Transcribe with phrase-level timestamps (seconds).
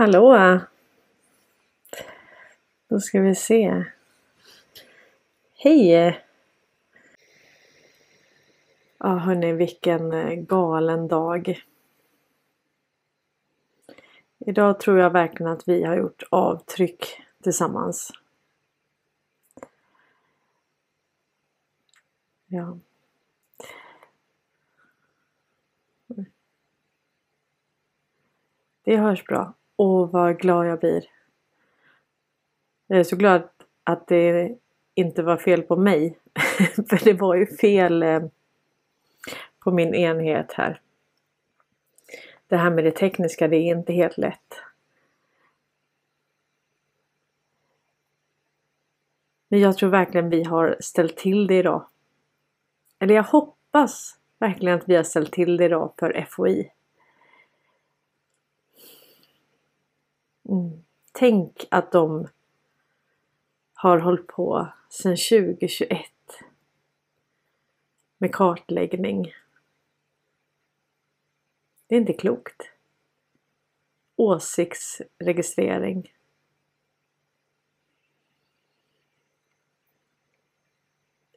[0.00, 0.60] Hallå!
[2.88, 3.84] Då ska vi se.
[5.54, 6.24] Hej!
[8.98, 11.62] Ja hörni vilken eh, galen dag.
[14.38, 18.12] Idag tror jag verkligen att vi har gjort avtryck tillsammans.
[22.46, 22.78] Ja.
[28.84, 29.54] Det hörs bra.
[29.82, 31.04] Åh vad glad jag blir.
[32.86, 33.48] Jag är så glad
[33.84, 34.56] att det
[34.94, 36.18] inte var fel på mig.
[36.90, 38.22] För det var ju fel eh,
[39.58, 40.80] på min enhet här.
[42.46, 44.62] Det här med det tekniska, det är inte helt lätt.
[49.48, 51.86] Men jag tror verkligen vi har ställt till det idag.
[52.98, 56.70] Eller jag hoppas verkligen att vi har ställt till det idag för FOI.
[60.50, 60.84] Mm.
[61.12, 62.28] Tänk att de
[63.74, 66.00] har hållit på sedan 2021
[68.18, 69.32] med kartläggning.
[71.86, 72.62] Det är inte klokt.
[74.16, 76.12] Åsiktsregistrering.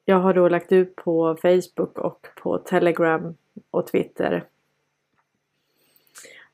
[0.05, 3.37] Jag har då lagt ut på Facebook och på Telegram
[3.71, 4.47] och Twitter.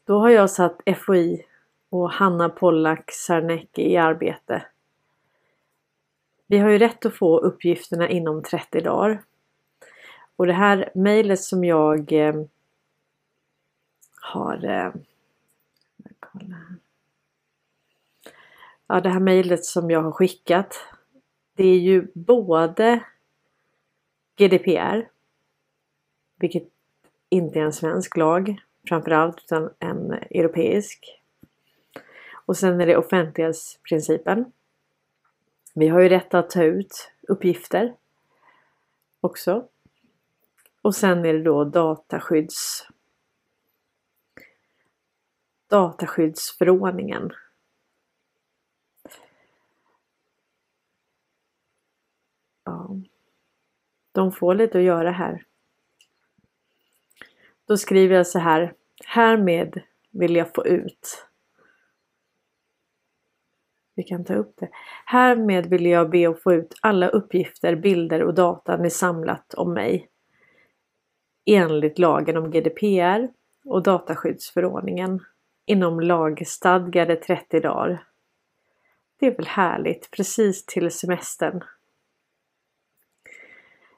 [0.04, 1.46] Då har jag satt FOI
[1.90, 4.66] och Hanna Pollack Sarnecki i arbete.
[6.48, 9.24] Vi har ju rätt att få uppgifterna inom 30 dagar.
[10.36, 12.36] Och det här mejlet som jag eh,
[14.22, 14.94] har eh,
[18.92, 20.76] Ja, det här mejlet som jag har skickat.
[21.56, 23.04] Det är ju både
[24.38, 25.10] GDPR,
[26.36, 26.64] vilket
[27.30, 31.19] inte är en svensk lag framförallt utan en europeisk
[32.50, 34.52] och sen är det offentlighetsprincipen.
[35.76, 37.96] Vi har ju rätt att ta ut uppgifter
[39.22, 39.68] också.
[40.82, 42.88] Och sen är det då dataskydds
[45.68, 47.32] dataskyddsförordningen.
[52.64, 52.90] Ja.
[54.12, 55.46] De får lite att göra här.
[57.66, 58.74] Då skriver jag så här.
[59.06, 61.29] Härmed vill jag få ut
[64.00, 64.70] vi kan ta upp det.
[65.06, 69.74] Härmed vill jag be att få ut alla uppgifter, bilder och data ni samlat om
[69.74, 70.10] mig.
[71.46, 73.28] Enligt lagen om GDPR
[73.66, 75.20] och dataskyddsförordningen
[75.66, 78.04] inom lagstadgade 30 dagar.
[79.20, 81.62] Det är väl härligt precis till semestern.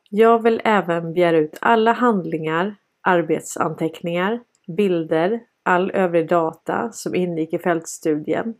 [0.09, 4.43] Jag vill även begära ut alla handlingar, arbetsanteckningar,
[4.77, 8.55] bilder, all övrig data som ingick i fältstudien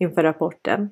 [0.00, 0.90] inför rapporten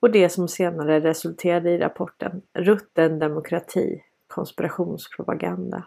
[0.00, 5.84] och det som senare resulterade i rapporten Rutten demokrati, konspirationspropaganda.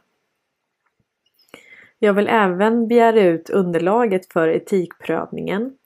[2.00, 5.78] Jag vill även begära ut underlaget för etikprövningen,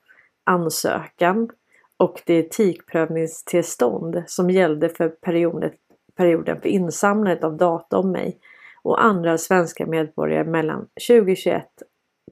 [0.44, 1.50] ansökan
[1.98, 5.72] och det etikprövningstillstånd som gällde för perioden,
[6.16, 8.40] perioden för insamlandet av data om mig
[8.82, 11.66] och andra svenska medborgare mellan 2021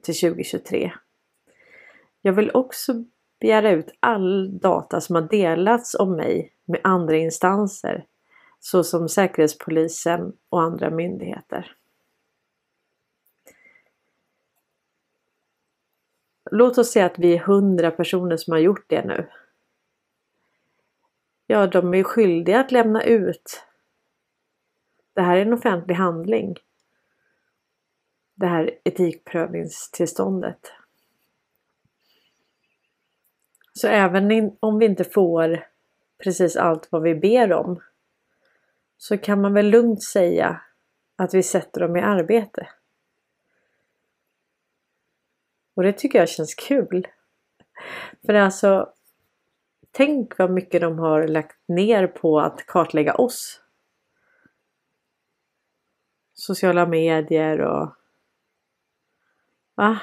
[0.02, 0.92] till 2023.
[2.22, 3.04] Jag vill också
[3.40, 8.06] begära ut all data som har delats om mig med andra instanser
[8.60, 11.76] såsom Säkerhetspolisen och andra myndigheter.
[16.50, 19.28] Låt oss säga att vi är hundra personer som har gjort det nu.
[21.46, 23.62] Ja, de är skyldiga att lämna ut.
[25.14, 26.56] Det här är en offentlig handling.
[28.34, 30.72] Det här etikprövningstillståndet.
[33.80, 35.66] Så även om vi inte får
[36.22, 37.82] precis allt vad vi ber om
[38.96, 40.60] så kan man väl lugnt säga
[41.16, 42.68] att vi sätter dem i arbete.
[45.74, 47.08] Och det tycker jag känns kul.
[48.26, 48.92] För alltså
[49.90, 53.60] Tänk vad mycket de har lagt ner på att kartlägga oss.
[56.34, 57.94] Sociala medier och...
[59.74, 60.00] Va?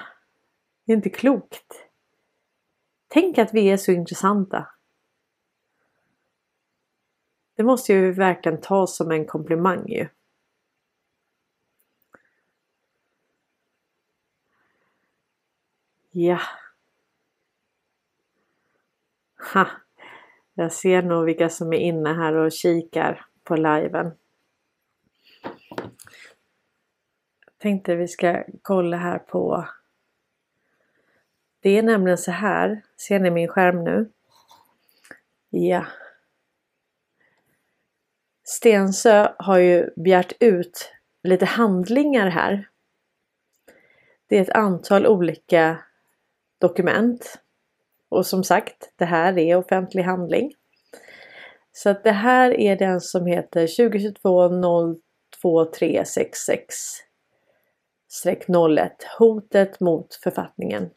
[0.85, 1.86] Det är inte klokt.
[3.19, 4.67] Tänk att vi är så intressanta.
[7.55, 10.07] Det måste ju verkligen tas som en komplimang ju.
[16.11, 16.39] Ja.
[19.53, 19.67] Ha.
[20.53, 24.11] Jag ser nog vilka som är inne här och kikar på liven.
[27.45, 29.67] Jag tänkte vi ska kolla här på
[31.59, 32.81] det är nämligen så här.
[33.07, 34.11] Ser ni min skärm nu?
[35.49, 35.85] Ja.
[38.43, 40.93] Stensö har ju begärt ut
[41.23, 42.67] lite handlingar här.
[44.27, 45.77] Det är ett antal olika
[46.59, 47.39] dokument.
[48.09, 50.53] Och som sagt, det här är offentlig handling.
[51.71, 54.49] Så att det här är den som heter 2022
[55.41, 56.75] 02366
[58.77, 60.89] 01 Hotet mot författningen.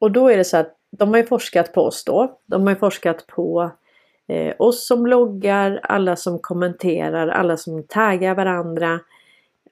[0.00, 2.40] Och då är det så att de har ju forskat på oss då.
[2.46, 3.70] De har ju forskat på
[4.26, 9.00] eh, oss som bloggar, alla som kommenterar, alla som taggar varandra,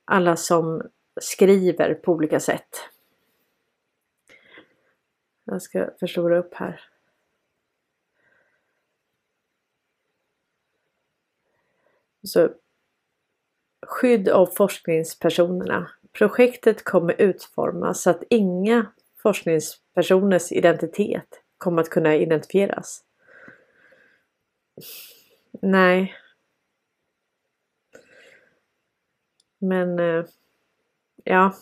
[0.04, 0.82] alla som
[1.20, 2.68] skriver på olika sätt.
[5.44, 6.80] Jag ska förstora upp här.
[12.22, 12.48] Så
[13.86, 15.90] Skydd av forskningspersonerna.
[16.12, 18.86] Projektet kommer utformas så att inga
[19.28, 23.04] forskningspersoners identitet kommer att kunna identifieras.
[25.62, 26.14] Nej.
[29.58, 30.24] Men eh,
[31.24, 31.54] ja.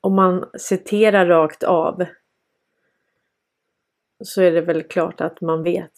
[0.00, 2.04] Om man citerar rakt av
[4.24, 5.94] så är det väl klart att man vet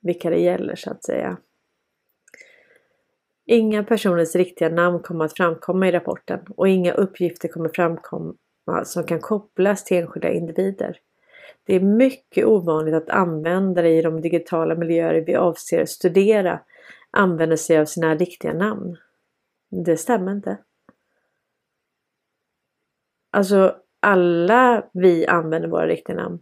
[0.00, 1.36] vilka det gäller så att säga.
[3.46, 8.34] Inga personers riktiga namn kommer att framkomma i rapporten och inga uppgifter kommer framkomma
[8.84, 11.00] som kan kopplas till enskilda individer.
[11.66, 16.60] Det är mycket ovanligt att användare i de digitala miljöer vi avser att studera
[17.10, 18.96] använder sig av sina riktiga namn.
[19.70, 20.58] Det stämmer inte.
[23.30, 26.38] Alltså alla vi använder våra riktiga namn.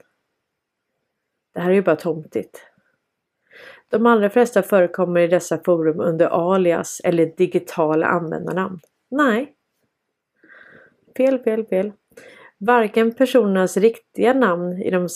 [1.55, 2.67] Det här är ju bara tomtigt.
[3.89, 8.81] De allra flesta förekommer i dessa forum under alias eller digitala användarnamn.
[9.09, 9.55] Nej.
[11.17, 11.93] Fel, fel, fel.
[12.67, 15.09] Varken personernas riktiga namn i de,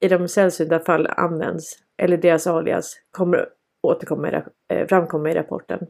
[0.00, 3.48] i de sällsynta fall används eller deras alias kommer
[3.82, 4.42] återkomma i,
[4.74, 5.86] eh, framkomma i rapporten.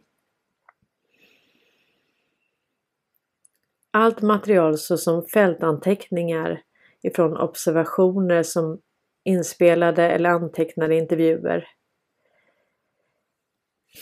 [3.90, 6.62] Allt material såsom fältanteckningar
[7.02, 8.80] ifrån observationer som
[9.24, 11.66] inspelade eller antecknade intervjuer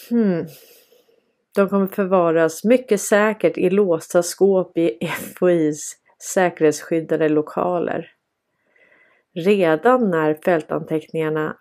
[0.09, 0.47] Hmm.
[1.55, 4.99] De kommer förvaras mycket säkert i låsta skåp i
[5.39, 8.15] FOIs säkerhetsskyddade lokaler.
[9.35, 11.59] Redan när fältanteckningarna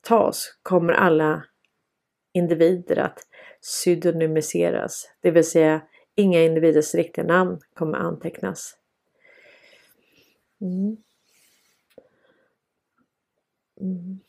[0.00, 1.44] tas kommer alla
[2.32, 3.18] individer att
[3.60, 5.82] pseudonymiseras, det vill säga
[6.14, 8.76] inga individers riktiga namn kommer antecknas.
[10.60, 10.96] Mm.
[13.80, 14.20] Mm.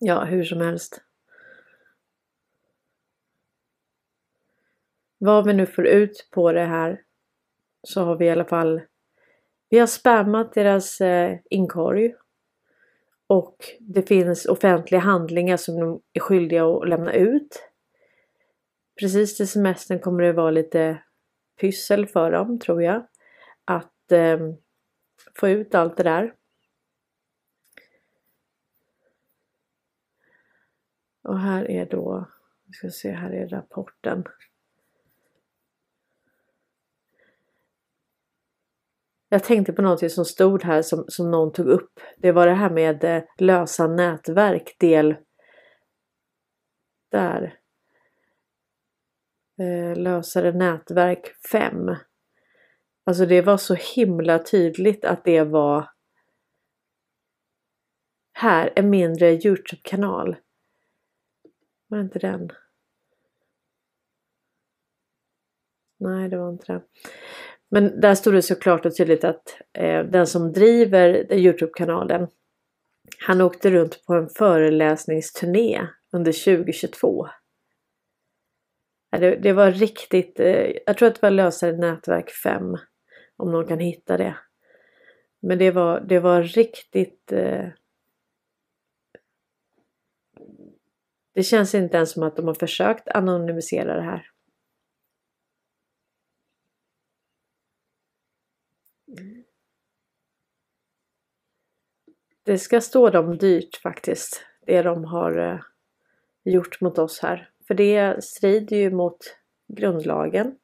[0.00, 1.07] Ja, hur som helst.
[5.18, 7.02] Vad vi nu får ut på det här
[7.82, 8.80] så har vi i alla fall
[9.70, 12.14] vi har spammat deras eh, inkorg
[13.26, 17.70] och det finns offentliga handlingar som de är skyldiga att lämna ut.
[19.00, 21.02] Precis till semestern kommer det vara lite
[21.60, 23.06] pyssel för dem tror jag.
[23.64, 24.38] Att eh,
[25.34, 26.34] få ut allt det där.
[31.22, 32.28] Och här är då,
[32.66, 34.24] vi ska se, här är rapporten.
[39.28, 42.00] Jag tänkte på någonting som stod här som, som någon tog upp.
[42.16, 45.16] Det var det här med eh, lösa nätverk del
[47.10, 47.58] där.
[49.60, 51.96] Eh, lösare nätverk 5.
[53.04, 55.90] Alltså det var så himla tydligt att det var
[58.32, 60.36] här en mindre Youtube-kanal.
[61.86, 62.50] Var det inte den?
[65.98, 66.82] Nej, det var inte det.
[67.70, 72.28] Men där stod det så klart och tydligt att eh, den som driver Youtube-kanalen
[73.26, 77.28] han åkte runt på en föreläsningsturné under 2022.
[79.10, 82.76] Det, det var riktigt, eh, jag tror att det var lösare nätverk 5
[83.36, 84.36] om någon kan hitta det.
[85.40, 87.68] Men det var, det var riktigt eh,
[91.38, 94.26] Det känns inte ens som att de har försökt anonymisera det här.
[102.42, 105.60] Det ska stå dem dyrt faktiskt, det de har eh,
[106.44, 107.50] gjort mot oss här.
[107.66, 109.36] För det strider ju mot
[109.68, 110.58] grundlagen.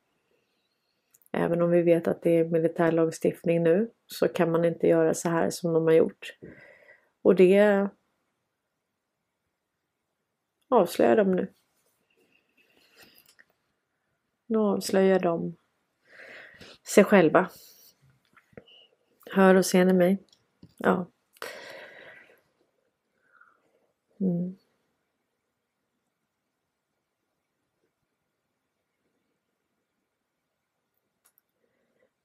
[1.33, 5.29] Även om vi vet att det är militärlagstiftning nu så kan man inte göra så
[5.29, 6.39] här som de har gjort.
[7.23, 7.89] Och det
[10.69, 11.53] avslöjar de nu.
[14.47, 15.57] Nu avslöjar de
[16.87, 17.51] sig själva.
[19.35, 20.23] Hör och ser ni mig?
[20.77, 21.11] Ja.
[24.21, 24.57] Mm.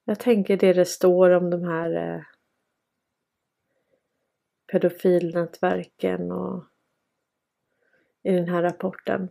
[0.04, 2.22] Jag tänker det det står om de här eh,
[4.72, 6.64] pedofilnätverken och
[8.24, 9.30] i den här rapporten.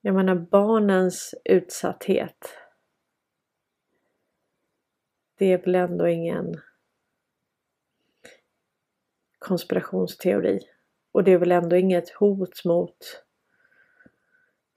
[0.00, 2.65] Jag menar barnens utsatthet.
[5.38, 6.60] Det är väl ändå ingen
[9.38, 10.60] konspirationsteori.
[11.12, 13.24] Och det är väl ändå inget hot mot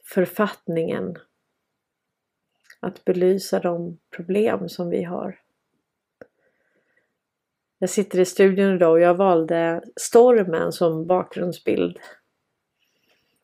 [0.03, 1.17] författningen
[2.79, 5.39] att belysa de problem som vi har.
[7.79, 11.99] Jag sitter i studion idag och jag valde stormen som bakgrundsbild.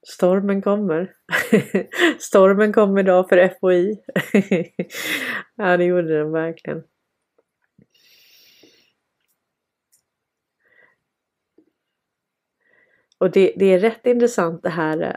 [0.08, 1.16] Stormen kommer.
[2.20, 4.04] stormen kom idag för FOI.
[5.56, 6.84] ja, det gjorde den verkligen.
[13.18, 15.16] Och det, det är rätt intressant det här eh,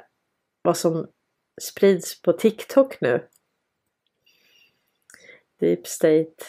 [0.62, 1.10] vad som
[1.60, 3.28] sprids på TikTok nu.
[5.60, 6.44] Deep State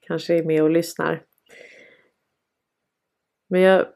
[0.00, 1.26] kanske är med och lyssnar.
[3.48, 3.86] Men jag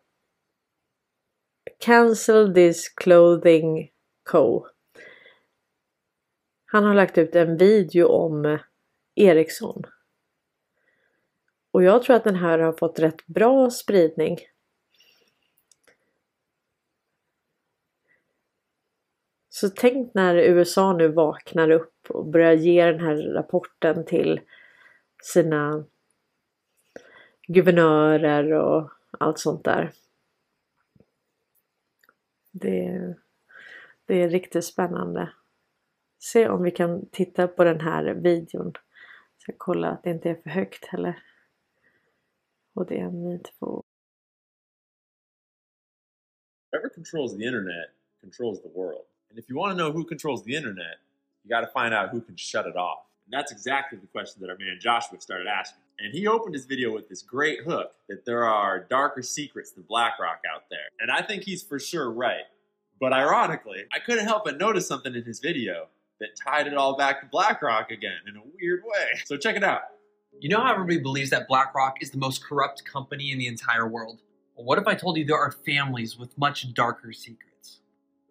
[1.78, 3.90] Cancel this clothing
[4.30, 4.66] co.
[6.66, 8.60] Han har lagt ut en video om eh,
[9.14, 9.82] Ericsson.
[11.70, 14.38] Och jag tror att den här har fått rätt bra spridning.
[19.54, 24.40] Så tänk när USA nu vaknar upp och börjar ge den här rapporten till
[25.23, 25.84] sina
[27.46, 29.92] guvernörer och allt sånt där.
[32.50, 33.14] Det,
[34.06, 35.32] det är riktigt spännande.
[36.18, 38.73] Se om vi kan titta på den här videon.
[38.75, 41.23] Jag ska kolla att det inte är för högt heller.
[42.75, 43.82] Och det är en två.
[46.73, 49.13] Whoever controls the internet controls the world.
[49.34, 51.00] And if you want to know who controls the internet,
[51.42, 53.00] you got to find out who can shut it off.
[53.26, 55.80] And that's exactly the question that our man Joshua started asking.
[55.98, 59.82] And he opened his video with this great hook that there are darker secrets than
[59.88, 60.86] BlackRock out there.
[61.00, 62.44] And I think he's for sure right.
[63.00, 65.88] But ironically, I couldn't help but notice something in his video
[66.20, 69.20] that tied it all back to BlackRock again in a weird way.
[69.24, 69.82] So check it out.
[70.38, 73.88] You know how everybody believes that BlackRock is the most corrupt company in the entire
[73.88, 74.20] world?
[74.54, 77.53] Well, what if I told you there are families with much darker secrets?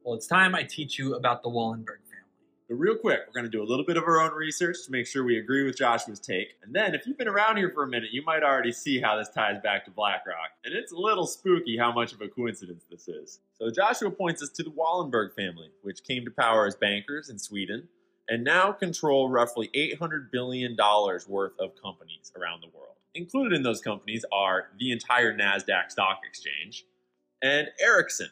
[0.03, 2.27] Well, it's time I teach you about the Wallenberg family.
[2.67, 4.91] but real quick, we're going to do a little bit of our own research to
[4.91, 6.55] make sure we agree with Joshua's take.
[6.61, 9.17] And then, if you've been around here for a minute, you might already see how
[9.17, 10.51] this ties back to BlackRock.
[10.65, 13.39] And it's a little spooky how much of a coincidence this is.
[13.57, 17.39] So, Joshua points us to the Wallenberg family, which came to power as bankers in
[17.39, 17.87] Sweden
[18.29, 20.77] and now control roughly $800 billion
[21.27, 22.95] worth of companies around the world.
[23.15, 26.85] Included in those companies are the entire NASDAQ stock exchange
[27.41, 28.29] and Ericsson,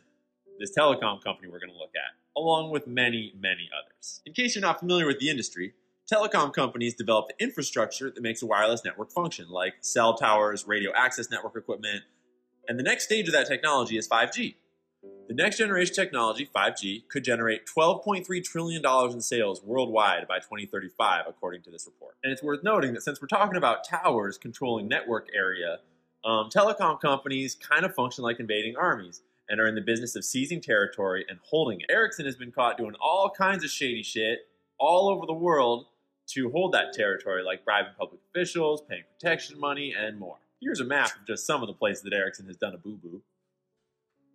[0.61, 4.21] this telecom company we're going to look at along with many, many others.
[4.25, 5.73] In case you're not familiar with the industry,
[6.11, 10.91] telecom companies develop the infrastructure that makes a wireless network function, like cell towers, radio
[10.95, 12.03] access network equipment,
[12.67, 14.55] and the next stage of that technology is 5G.
[15.27, 21.63] The next generation technology, 5G, could generate $12.3 trillion in sales worldwide by 2035, according
[21.63, 22.17] to this report.
[22.23, 25.79] And it's worth noting that since we're talking about towers controlling network area,
[26.23, 30.23] um, telecom companies kind of function like invading armies and are in the business of
[30.23, 31.87] seizing territory and holding it.
[31.89, 34.39] Ericsson has been caught doing all kinds of shady shit
[34.79, 35.85] all over the world
[36.27, 40.37] to hold that territory, like bribing public officials, paying protection money, and more.
[40.61, 42.97] Here's a map of just some of the places that Ericsson has done a boo
[43.01, 43.21] boo.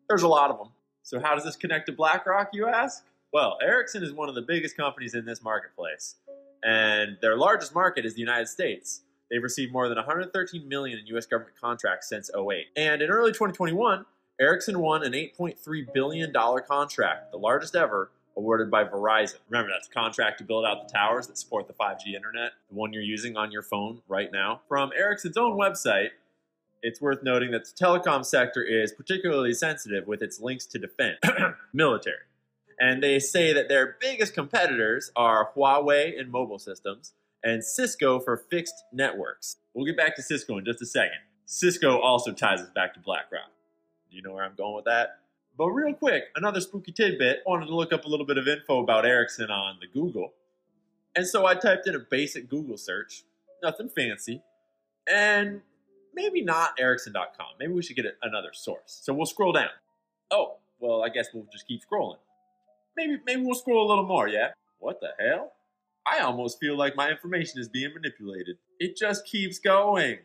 [0.08, 0.68] There's a lot of them.
[1.02, 3.04] So, how does this connect to BlackRock, you ask?
[3.32, 6.16] Well, Ericsson is one of the biggest companies in this marketplace,
[6.62, 9.02] and their largest market is the United States.
[9.30, 11.26] They've received more than 113 million in U.S.
[11.26, 12.66] government contracts since 08.
[12.76, 14.04] And in early 2021,
[14.40, 19.36] Ericsson won an $8.3 billion contract, the largest ever, awarded by Verizon.
[19.48, 22.74] Remember, that's a contract to build out the towers that support the 5G internet, the
[22.74, 24.60] one you're using on your phone right now.
[24.68, 26.10] From Ericsson's own website,
[26.82, 31.18] it's worth noting that the telecom sector is particularly sensitive with its links to defense,
[31.72, 32.16] military.
[32.78, 38.36] And they say that their biggest competitors are Huawei in mobile systems and Cisco for
[38.36, 39.56] fixed networks.
[39.72, 41.20] We'll get back to Cisco in just a second.
[41.46, 43.50] Cisco also ties us back to BlackRock.
[44.16, 45.18] You know where I'm going with that?
[45.58, 47.42] But real quick, another spooky tidbit.
[47.46, 50.32] I wanted to look up a little bit of info about Ericsson on the Google.
[51.14, 53.24] And so I typed in a basic Google search,
[53.62, 54.42] nothing fancy,
[55.10, 55.60] and
[56.14, 57.46] maybe not Ericsson.com.
[57.60, 59.00] Maybe we should get another source.
[59.02, 59.68] So we'll scroll down.
[60.30, 62.18] Oh, well, I guess we'll just keep scrolling.
[62.96, 64.52] Maybe, maybe we'll scroll a little more, yeah?
[64.78, 65.52] What the hell?
[66.06, 68.56] I almost feel like my information is being manipulated.
[68.78, 70.18] It just keeps going.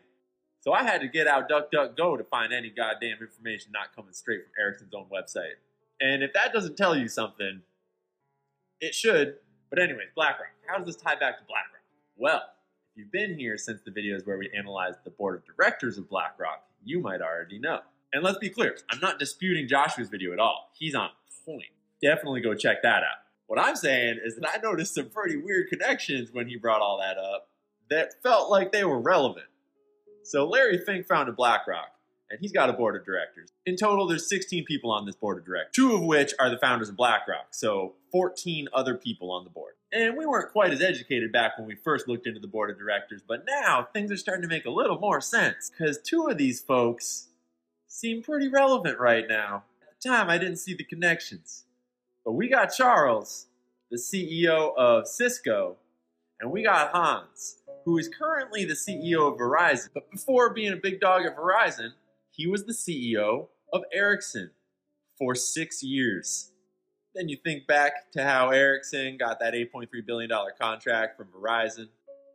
[0.62, 4.42] So I had to get out DuckDuckGo to find any goddamn information not coming straight
[4.44, 5.58] from Ericsson's own website.
[6.00, 7.62] And if that doesn't tell you something,
[8.80, 9.38] it should.
[9.70, 10.50] But anyways, BlackRock.
[10.68, 11.82] How does this tie back to BlackRock?
[12.16, 12.42] Well,
[12.92, 16.08] if you've been here since the videos where we analyzed the board of directors of
[16.08, 17.80] BlackRock, you might already know.
[18.12, 20.70] And let's be clear, I'm not disputing Joshua's video at all.
[20.78, 21.10] He's on
[21.44, 21.72] point.
[22.00, 23.18] Definitely go check that out.
[23.48, 26.98] What I'm saying is that I noticed some pretty weird connections when he brought all
[26.98, 27.48] that up
[27.90, 29.46] that felt like they were relevant.
[30.24, 31.92] So Larry Fink founded BlackRock,
[32.30, 33.52] and he's got a board of directors.
[33.66, 36.58] In total, there's 16 people on this board of directors, two of which are the
[36.58, 39.74] founders of BlackRock, so 14 other people on the board.
[39.92, 42.78] And we weren't quite as educated back when we first looked into the board of
[42.78, 46.38] directors, but now things are starting to make a little more sense, because two of
[46.38, 47.28] these folks
[47.88, 49.64] seem pretty relevant right now.
[49.82, 51.64] At the time, I didn't see the connections.
[52.24, 53.48] But we got Charles,
[53.90, 55.76] the CEO of Cisco,
[56.40, 59.88] and we got Hans, who is currently the CEO of Verizon.
[59.94, 61.90] But before being a big dog at Verizon,
[62.30, 64.50] he was the CEO of Ericsson
[65.18, 66.52] for six years.
[67.14, 71.88] Then you think back to how Ericsson got that $8.3 billion contract from Verizon.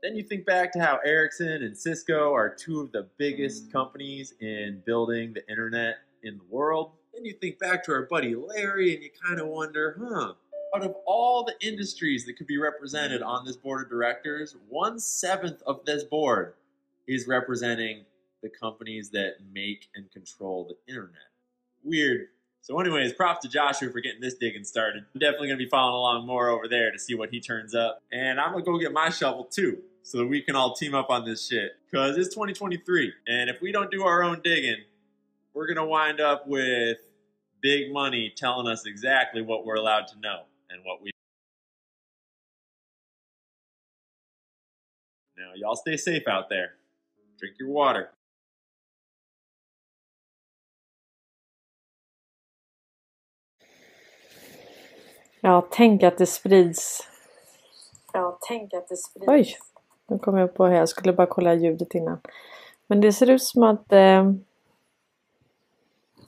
[0.03, 4.36] Then you think back to how Ericsson and Cisco are two of the biggest companies
[4.39, 6.91] in building the internet in the world.
[7.13, 10.33] Then you think back to our buddy Larry and you kind of wonder, huh,
[10.75, 14.99] out of all the industries that could be represented on this board of directors, one
[14.99, 16.53] seventh of this board
[17.08, 18.06] is representing
[18.41, 21.15] the companies that make and control the internet.
[21.84, 22.27] Weird.
[22.62, 25.06] So, anyways, props to Joshua for getting this digging started.
[25.13, 27.73] I'm definitely going to be following along more over there to see what he turns
[27.73, 28.03] up.
[28.12, 30.93] And I'm going to go get my shovel too, so that we can all team
[30.93, 31.71] up on this shit.
[31.89, 33.13] Because it's 2023.
[33.27, 34.84] And if we don't do our own digging,
[35.53, 36.97] we're going to wind up with
[37.62, 41.12] big money telling us exactly what we're allowed to know and what we.
[45.38, 46.69] Now, y'all stay safe out there.
[47.39, 48.10] Drink your water.
[55.41, 57.08] Ja, tänk att det sprids.
[58.13, 59.27] Ja, tänk att det sprids.
[59.27, 59.58] Oj,
[60.08, 60.75] nu kom jag på här.
[60.75, 62.19] Jag skulle bara kolla ljudet innan.
[62.88, 64.32] Men det ser ut som att eh,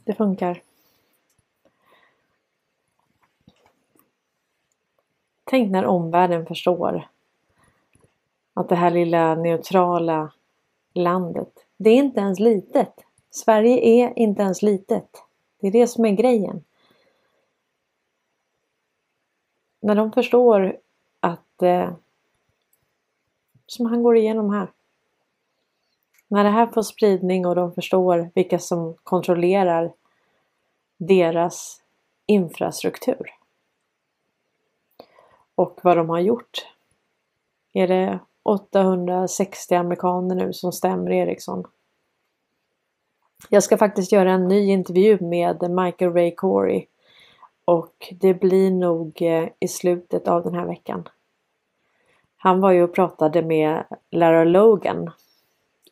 [0.03, 0.63] det funkar.
[5.49, 7.09] Tänk när omvärlden förstår
[8.53, 10.33] att det här lilla neutrala
[10.93, 12.93] landet, det är inte ens litet.
[13.31, 15.23] Sverige är inte ens litet.
[15.59, 16.63] Det är det som är grejen.
[19.81, 20.77] När de förstår
[21.19, 21.93] att eh,
[23.65, 24.71] som han går igenom här.
[26.27, 29.93] När det här får spridning och de förstår vilka som kontrollerar
[30.97, 31.81] deras
[32.25, 33.38] infrastruktur.
[35.59, 36.67] Och vad de har gjort.
[37.73, 41.63] Är det 860 amerikaner nu som stämmer Ericsson?
[43.49, 46.85] Jag ska faktiskt göra en ny intervju med Michael Ray Corey
[47.65, 51.09] och det blir nog eh, i slutet av den här veckan.
[52.37, 55.11] Han var ju och pratade med Lara Logan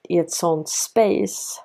[0.04, 1.62] i ett sånt space.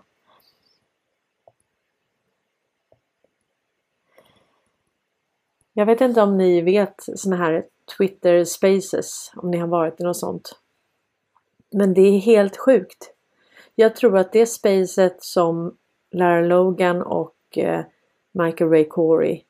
[5.72, 10.04] Jag vet inte om ni vet såna här Twitter spaces, om ni har varit i
[10.04, 10.58] något sånt.
[11.70, 13.14] Men det är helt sjukt.
[13.74, 15.76] Jag tror att det spacet som
[16.10, 17.84] Lara Logan och eh,
[18.32, 19.42] Michael Ray Corey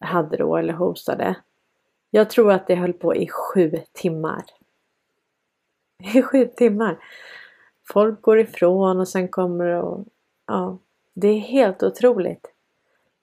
[0.00, 1.36] hade då eller hostade.
[2.10, 4.44] Jag tror att det höll på i sju timmar.
[6.14, 6.98] I sju timmar.
[7.92, 10.04] Folk går ifrån och sen kommer det och
[10.46, 10.78] ja,
[11.14, 12.52] det är helt otroligt.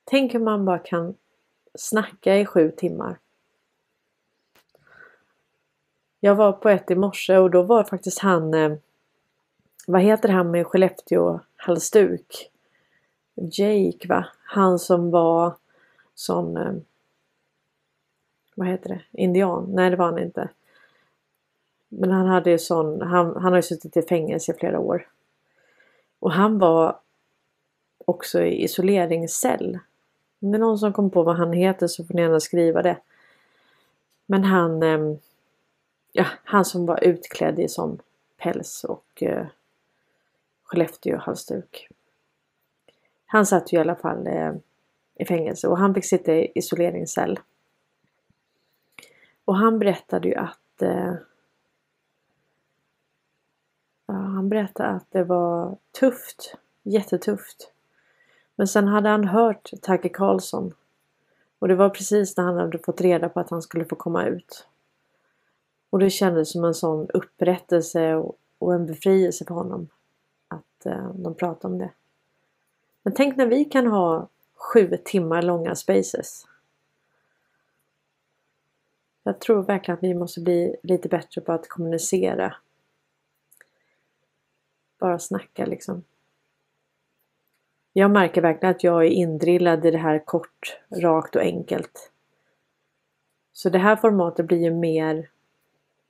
[0.03, 1.15] Tänk hur man bara kan
[1.75, 3.19] snacka i sju timmar.
[6.23, 8.73] Jag var på ett i morse och då var faktiskt han eh,
[9.87, 12.51] vad heter han med Skellefteå halsduk?
[13.35, 14.25] Jake va?
[14.43, 15.55] Han som var
[16.15, 16.73] sån eh,
[18.55, 19.01] vad heter det?
[19.11, 19.65] Indian?
[19.69, 20.49] Nej det var han inte.
[21.89, 25.07] Men han hade ju sån, han, han har ju suttit i fängelse i flera år.
[26.19, 26.99] Och han var
[28.05, 29.79] också i isoleringscell.
[30.41, 32.81] Om det är någon som kommer på vad han heter så får ni gärna skriva
[32.81, 32.97] det.
[34.25, 35.17] Men han, eh,
[36.11, 38.01] ja, han som var utklädd i sån
[38.37, 39.47] päls och eh,
[40.63, 41.87] Skellefteå halsduk.
[43.25, 44.53] Han satt ju i alla fall eh,
[45.15, 47.39] i fängelse och han fick sitta i isoleringscell.
[49.45, 51.13] Och han berättade ju att eh,
[54.05, 57.73] ja, han berättade att det var tufft, jättetufft.
[58.55, 60.73] Men sen hade han hört Tage Karlsson
[61.59, 64.25] Och det var precis när han hade fått reda på att han skulle få komma
[64.25, 64.67] ut.
[65.91, 69.87] Och det kändes som en sån upprättelse och, och en befrielse för honom.
[70.47, 71.91] Att eh, de pratade om det.
[73.03, 76.47] Men tänk när vi kan ha sju timmar långa spaces.
[79.23, 82.55] Jag tror verkligen att vi måste bli lite bättre på att kommunicera.
[84.99, 86.03] Bara snacka liksom.
[87.93, 92.11] Jag märker verkligen att jag är indrillad i det här kort, rakt och enkelt.
[93.53, 95.29] Så det här formatet blir ju mer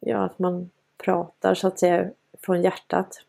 [0.02, 2.12] ja, att man pratar så att säga
[2.42, 3.26] från hjärtat.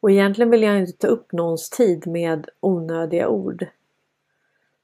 [0.00, 3.66] Och egentligen vill jag inte ta upp någons tid med onödiga ord.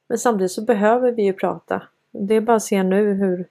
[0.07, 1.83] Men samtidigt så behöver vi ju prata.
[2.11, 3.49] Det är bara att se nu hur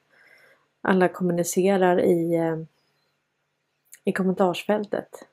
[0.82, 2.58] alla kommunicerar i, eh,
[4.04, 5.28] i kommentarsfältet.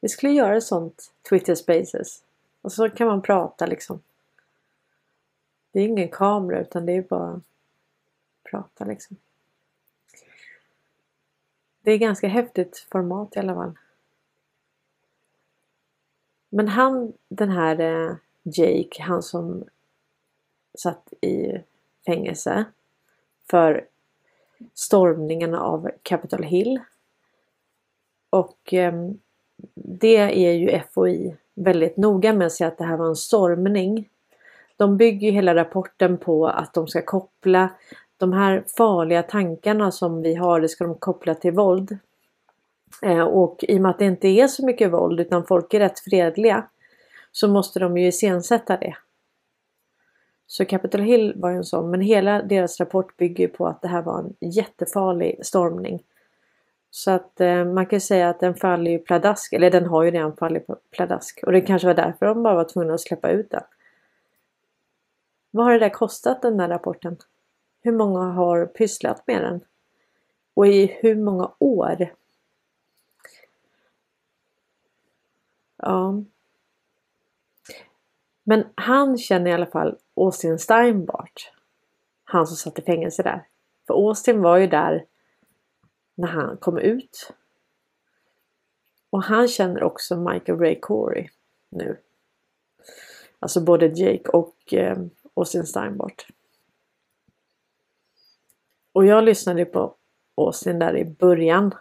[0.00, 2.22] Vi skulle göra ett sånt Twitter Spaces.
[2.62, 4.02] Och så kan man prata liksom.
[5.72, 7.40] Det är ingen kamera utan det är bara
[8.52, 9.16] prata liksom.
[11.82, 13.78] Det är ganska häftigt format i alla fall.
[16.48, 19.64] Men han, den här eh, Jake, han som
[20.78, 21.62] satt i
[22.06, 22.64] fängelse
[23.50, 23.86] för
[24.74, 26.80] stormningen av Capitol Hill.
[28.30, 29.18] Och ehm,
[29.74, 34.08] det är ju FOI väldigt noga med att säga att det här var en stormning.
[34.76, 37.70] De bygger ju hela rapporten på att de ska koppla
[38.22, 41.98] de här farliga tankarna som vi har, det ska de koppla till våld.
[43.02, 45.78] Eh, och i och med att det inte är så mycket våld utan folk är
[45.78, 46.66] rätt fredliga
[47.32, 48.96] så måste de ju iscensätta det.
[50.46, 53.88] Så Capitol Hill var ju en sån, men hela deras rapport bygger på att det
[53.88, 56.02] här var en jättefarlig stormning.
[56.90, 60.10] Så att eh, man kan säga att den faller ju pladask, eller den har ju
[60.10, 61.40] redan fallit pladask.
[61.46, 63.62] Och det kanske var därför de bara var tvungna att släppa ut den.
[65.50, 67.16] Vad har det där kostat den där rapporten?
[67.82, 69.64] Hur många har pysslat med den?
[70.54, 72.14] Och i hur många år?
[75.76, 76.22] Ja.
[78.44, 81.52] Men han känner i alla fall Austin Steinbart.
[82.24, 83.46] Han som satt i fängelse där.
[83.86, 85.06] För Austin var ju där
[86.14, 87.32] när han kom ut.
[89.10, 91.28] Och han känner också Michael Ray Corey
[91.68, 91.96] nu.
[93.38, 94.98] Alltså både Jake och eh,
[95.34, 96.26] Austin Steinbart.
[98.92, 99.94] Och jag lyssnade på
[100.34, 101.74] Austin där i början.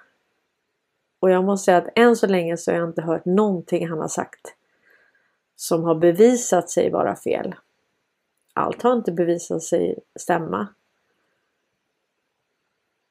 [1.20, 4.00] Och jag måste säga att än så länge så har jag inte hört någonting han
[4.00, 4.56] har sagt
[5.62, 7.56] som har bevisat sig vara fel.
[8.54, 10.68] Allt har inte bevisat sig stämma.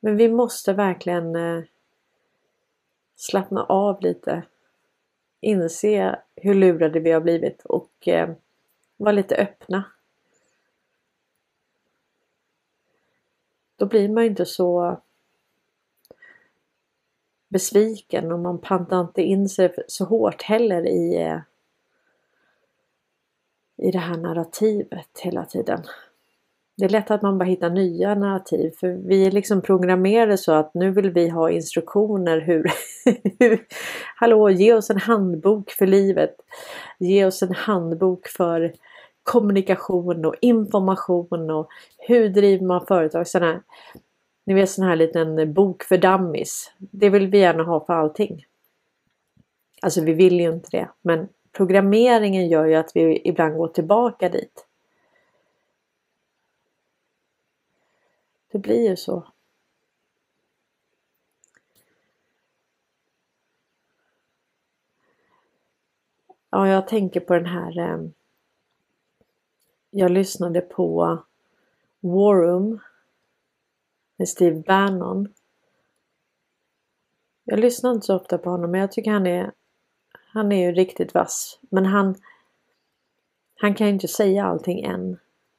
[0.00, 1.62] Men vi måste verkligen eh,
[3.16, 4.42] slappna av lite.
[5.40, 8.30] Inse hur lurade vi har blivit och eh,
[8.96, 9.84] vara lite öppna.
[13.80, 15.00] Då blir man inte så
[17.48, 21.38] besviken och man pantar inte in sig så hårt heller i, eh,
[23.76, 25.82] i det här narrativet hela tiden.
[26.76, 30.52] Det är lätt att man bara hittar nya narrativ för vi är liksom programmerade så
[30.52, 32.70] att nu vill vi ha instruktioner hur,
[33.38, 33.66] hur
[34.16, 36.36] Hallå, ge oss en handbok för livet.
[36.98, 38.74] Ge oss en handbok för
[39.30, 43.28] kommunikation och information och hur driver man företag.
[43.28, 43.62] Såna,
[44.46, 46.72] ni vet sån här liten bok för dummies.
[46.78, 48.44] Det vill vi gärna ha för allting.
[49.82, 54.28] Alltså vi vill ju inte det men programmeringen gör ju att vi ibland går tillbaka
[54.28, 54.66] dit.
[58.52, 59.26] Det blir ju så.
[66.50, 67.78] Ja, jag tänker på den här.
[67.78, 68.12] Ehm,
[69.90, 71.18] jag lyssnade på
[72.00, 72.80] War Room
[74.16, 75.34] med Steve Bannon.
[77.44, 79.52] Jag lyssnar inte så ofta på honom men jag tycker han är
[80.32, 81.58] han är ju riktigt vass.
[81.70, 82.14] Men han
[83.54, 85.18] han kan ju inte säga allting än.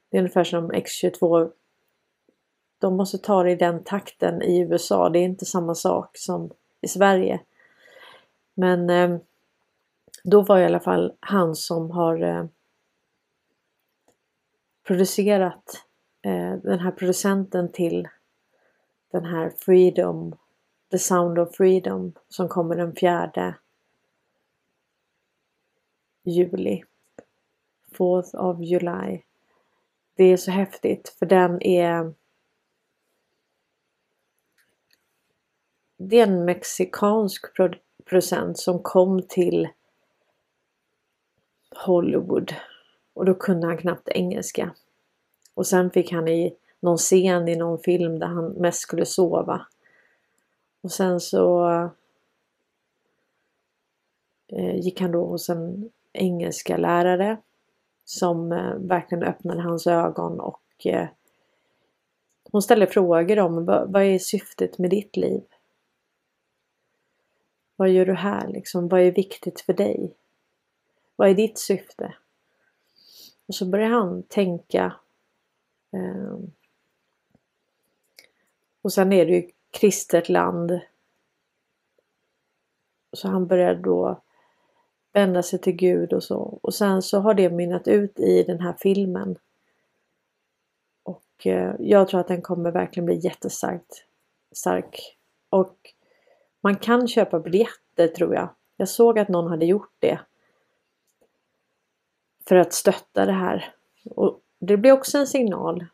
[0.09, 1.51] Det är ungefär som X22
[2.79, 5.09] de måste ta det i den takten i USA.
[5.09, 7.41] Det är inte samma sak som i Sverige.
[8.53, 9.17] Men eh,
[10.23, 12.45] då var i alla fall han som har eh,
[14.83, 15.85] producerat
[16.21, 18.07] eh, den här producenten till
[19.11, 20.35] den här Freedom,
[20.91, 23.55] The Sound of Freedom som kommer den fjärde
[26.23, 26.83] juli.
[27.91, 29.21] 4th of July.
[30.15, 32.13] Det är så häftigt för den är
[35.97, 37.45] det är en mexikansk
[38.05, 39.69] producent som kom till
[41.75, 42.55] Hollywood.
[43.13, 44.75] Och då kunde han knappt engelska.
[45.53, 49.65] Och sen fick han i någon scen i någon film där han mest skulle sova.
[50.81, 51.69] Och sen så
[54.47, 57.37] eh, gick han då hos en engelska lärare
[58.05, 61.07] som eh, verkligen öppnade hans ögon och eh,
[62.51, 65.43] hon ställde frågor om vad är syftet med ditt liv?
[67.75, 68.87] Vad gör du här liksom?
[68.87, 70.13] Vad är viktigt för dig?
[71.15, 72.13] Vad är ditt syfte?
[73.51, 74.93] Och så börjar han tänka.
[75.93, 76.37] Eh,
[78.81, 80.79] och sen är det ju kristet land.
[83.13, 84.21] Så han börjar då
[85.13, 86.59] vända sig till Gud och så.
[86.61, 89.37] Och sen så har det mynnat ut i den här filmen.
[91.03, 94.05] Och eh, jag tror att den kommer verkligen bli jättestarkt
[94.51, 95.17] stark.
[95.49, 95.77] Och
[96.61, 98.49] man kan köpa biljetter tror jag.
[98.77, 100.19] Jag såg att någon hade gjort det.
[102.51, 103.73] För att stötta det här.
[104.05, 105.85] Och det blir också en signal.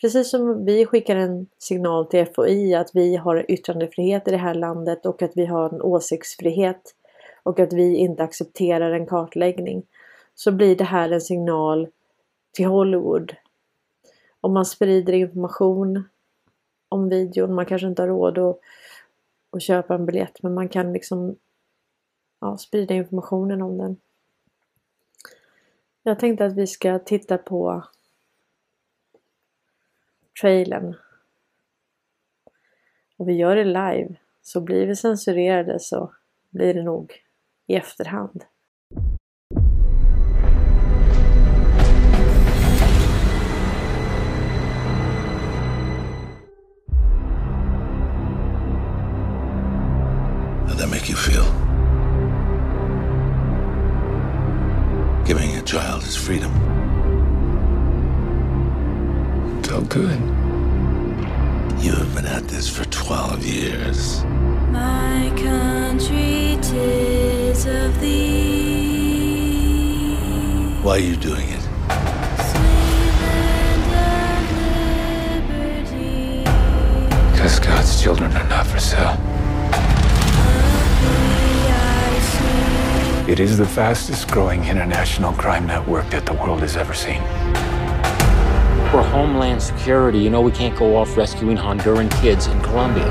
[0.00, 4.54] Precis som vi skickar en signal till FOI att vi har yttrandefrihet i det här
[4.54, 6.82] landet och att vi har en åsiktsfrihet
[7.42, 9.82] och att vi inte accepterar en kartläggning.
[10.34, 11.88] Så blir det här en signal
[12.52, 13.34] till Hollywood.
[14.40, 16.04] Om man sprider information
[16.88, 18.58] om videon, man kanske inte har råd att,
[19.50, 21.36] att köpa en biljett men man kan liksom
[22.40, 23.96] ja, sprida informationen om den.
[26.02, 27.84] Jag tänkte att vi ska titta på
[30.40, 30.96] trailern.
[33.16, 34.16] Och vi gör det live.
[34.42, 36.12] Så blir vi censurerade så
[36.50, 37.12] blir det nog
[37.66, 38.44] i efterhand.
[59.92, 60.20] Felt good.
[61.82, 64.24] You have been at this for 12 years.
[64.70, 69.36] My country, tis of thee.
[70.82, 71.60] Why are you doing it?
[72.48, 73.12] Sweet
[73.92, 76.44] land of liberty.
[77.32, 79.18] Because God's children are not for sale.
[83.28, 87.22] It is the fastest growing international crime network that the world has ever seen.
[88.92, 93.08] For Homeland Security, you know we can't go off rescuing Honduran kids in Colombia.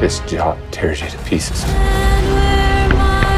[0.00, 1.62] This job tears you to pieces.
[1.66, 3.34] And my.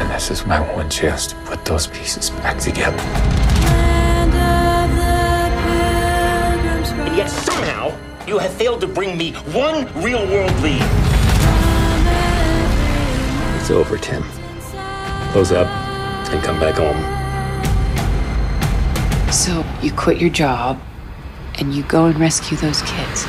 [0.00, 2.96] And this is my one chance to put those pieces back together.
[3.66, 5.50] Land of the
[6.62, 7.90] pilgrims And yet somehow
[8.28, 10.80] you have failed to bring me one real world lead.
[13.60, 14.22] It's over, Tim.
[15.32, 15.66] Close up
[16.30, 17.19] and come back home.
[19.32, 20.80] So you quit your job
[21.60, 23.22] and you go and rescue those kids.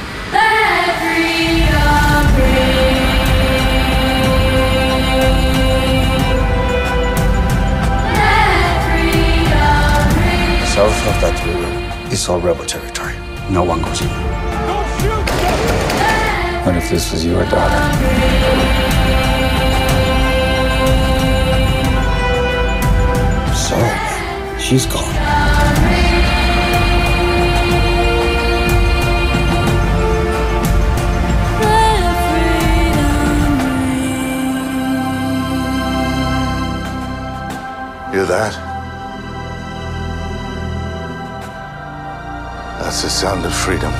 [10.74, 13.14] South of that river is all rebel territory.
[13.52, 14.08] No one goes in.
[16.66, 17.80] What if this was your daughter?
[23.54, 25.21] So, she's gone.
[38.12, 38.54] Hear that?
[42.82, 43.94] That's the sound of freedom.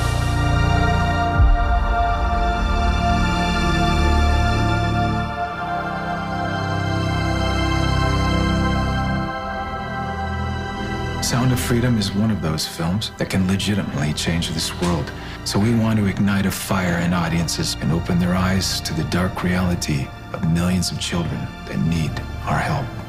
[11.22, 15.10] Sound of Freedom is one of those films that can legitimately change this world.
[15.46, 19.04] So we want to ignite a fire in audiences and open their eyes to the
[19.04, 22.12] dark reality of millions of children that need
[22.44, 23.01] our help.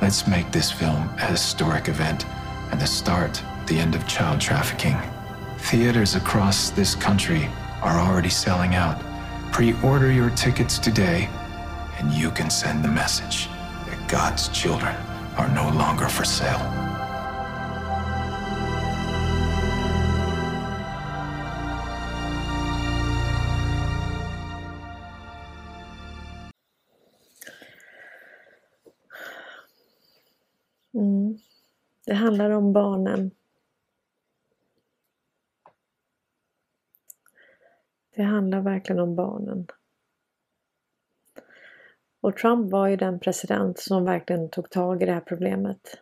[0.00, 2.24] Let's make this film a historic event
[2.70, 4.96] and the start, the end of child trafficking.
[5.58, 7.48] Theaters across this country
[7.82, 9.02] are already selling out.
[9.50, 11.28] Pre-order your tickets today
[11.98, 13.48] and you can send the message
[13.86, 14.94] that God's children
[15.36, 16.77] are no longer for sale.
[32.08, 33.30] Det handlar om barnen.
[38.10, 39.66] Det handlar verkligen om barnen.
[42.20, 46.00] Och Trump var ju den president som verkligen tog tag i det här problemet.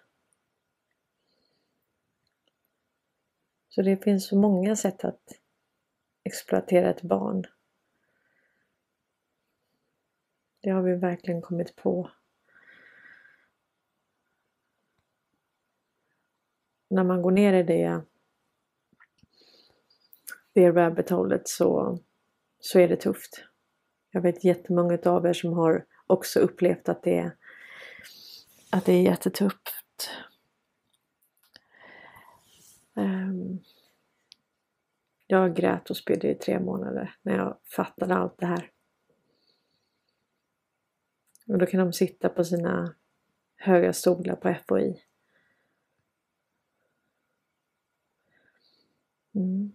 [3.69, 5.41] Så det finns så många sätt att
[6.25, 7.45] exploatera ett barn.
[10.61, 12.11] Det har vi verkligen kommit på.
[16.89, 18.03] När man går ner i det,
[20.53, 21.99] det rabbit holet så,
[22.61, 23.45] så är det tufft.
[24.11, 27.33] Jag vet jättemånga av er som har också upplevt att det,
[28.71, 30.11] att det är jättetufft.
[32.95, 33.61] Um,
[35.27, 38.71] jag grät och spydde i tre månader när jag fattade allt det här.
[41.47, 42.95] Och då kan de sitta på sina
[43.57, 45.03] höga stolar på FOI.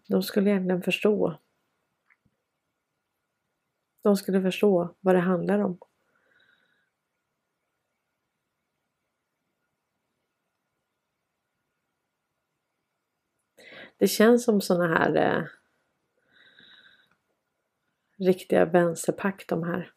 [0.08, 1.40] De skulle egentligen förstå.
[4.02, 5.78] De skulle förstå vad det handlar om.
[14.02, 15.44] Det känns som såna här eh,
[18.18, 19.92] riktiga vänsterpack de här.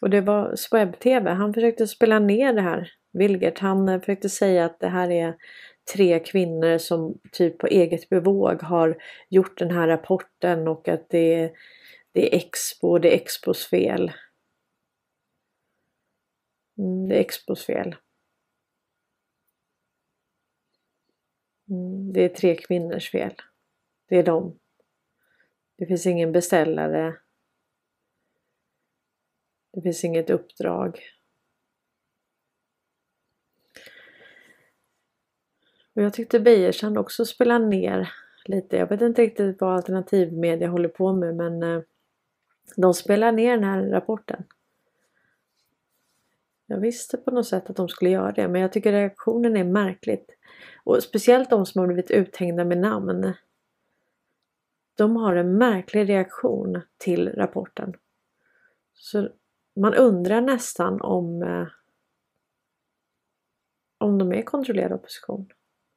[0.00, 2.92] Och det var Swebb-TV, han försökte spela ner det här.
[3.12, 5.36] Vilgert han eh, försökte säga att det här är
[5.94, 11.34] tre kvinnor som typ på eget bevåg har gjort den här rapporten och att det
[11.34, 11.52] är,
[12.12, 14.12] det är Expo, det är Expos fel.
[16.78, 17.96] Mm, det är Expos fel.
[21.70, 23.34] Mm, det är tre kvinnors fel.
[24.08, 24.58] Det är dem.
[25.78, 27.16] Det finns ingen beställare.
[29.72, 31.00] Det finns inget uppdrag.
[35.94, 38.12] Och jag tyckte Beijersand också spelade ner
[38.44, 38.76] lite.
[38.76, 41.82] Jag vet inte riktigt vad alternativmedia håller på med men eh,
[42.76, 44.44] de spelar ner den här rapporten.
[46.66, 49.64] Jag visste på något sätt att de skulle göra det men jag tycker reaktionen är
[49.64, 50.30] märkligt.
[50.84, 53.32] Och speciellt de som har blivit uthängda med namn.
[54.94, 57.94] De har en märklig reaktion till rapporten.
[58.94, 59.28] Så
[59.76, 61.66] man undrar nästan om eh,
[63.98, 65.48] om de är kontrollerad opposition.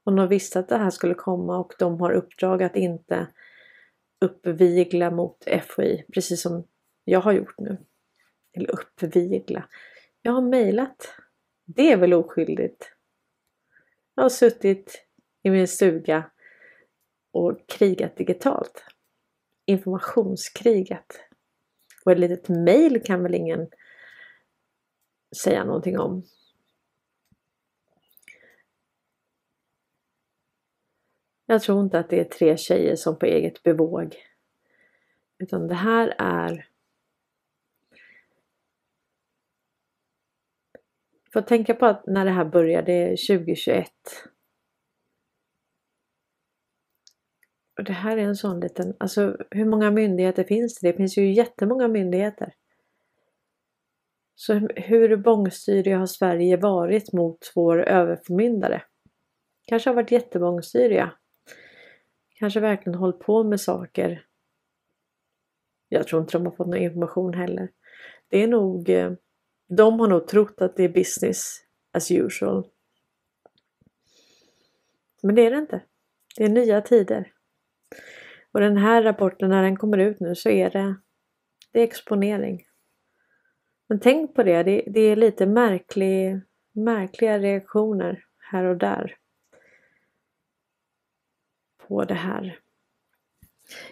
[0.03, 3.27] Om de visste att det här skulle komma och de har uppdrag att inte
[4.21, 6.67] uppvigla mot FOI precis som
[7.03, 7.77] jag har gjort nu.
[8.53, 9.69] Eller uppvigla.
[10.21, 11.15] Jag har mejlat.
[11.65, 12.91] Det är väl oskyldigt?
[14.15, 15.05] Jag har suttit
[15.43, 16.31] i min stuga
[17.31, 18.85] och krigat digitalt.
[19.65, 21.19] Informationskrigat.
[22.05, 23.67] Och ett litet mejl kan väl ingen
[25.43, 26.23] säga någonting om.
[31.45, 34.15] Jag tror inte att det är tre tjejer som på eget bevåg.
[35.39, 36.67] Utan det här är
[41.33, 43.87] För att tänka på att när det här började 2021.
[47.77, 50.91] Och det här är en sån liten, alltså hur många myndigheter finns det?
[50.91, 52.53] Det finns ju jättemånga myndigheter.
[54.35, 58.83] Så hur bångstyriga har Sverige varit mot vår överförmyndare?
[59.67, 61.11] Kanske har varit jättebångstyriga.
[62.43, 64.25] Kanske verkligen hållit på med saker.
[65.89, 67.69] Jag tror inte de har fått någon information heller.
[68.27, 69.11] Det är nog eh,
[69.67, 71.57] de har nog trott att det är business
[71.93, 72.67] as usual.
[75.21, 75.81] Men det är det inte.
[76.37, 77.31] Det är nya tider.
[78.51, 80.95] Och den här rapporten när den kommer ut nu så är det,
[81.71, 82.65] det är exponering.
[83.89, 86.41] Men tänk på det, det, det är lite märklig,
[86.71, 89.17] märkliga reaktioner här och där.
[91.87, 92.59] På det här.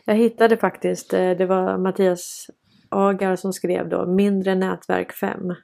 [0.05, 2.49] Jag hittade faktiskt, eh, det var Mattias
[2.89, 5.55] Agar som skrev då Mindre nätverk 5.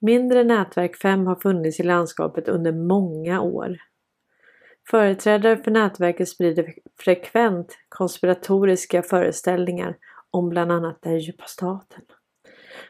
[0.00, 3.78] Mindre nätverk 5 har funnits i landskapet under många år.
[4.90, 9.96] Företrädare för nätverket sprider frekvent konspiratoriska föreställningar
[10.30, 12.00] om bland annat den djupa staten.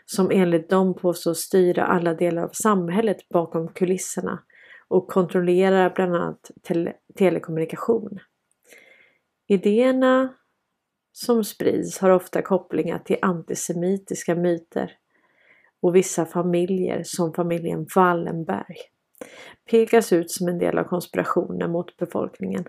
[0.06, 4.42] Som enligt dem påstås styra alla delar av samhället bakom kulisserna
[4.92, 8.18] och kontrollerar bland annat tele telekommunikation.
[9.46, 10.34] Idéerna
[11.12, 14.92] som sprids har ofta kopplingar till antisemitiska myter
[15.80, 18.76] och vissa familjer som familjen Wallenberg
[19.70, 22.64] pekas ut som en del av konspirationen mot befolkningen.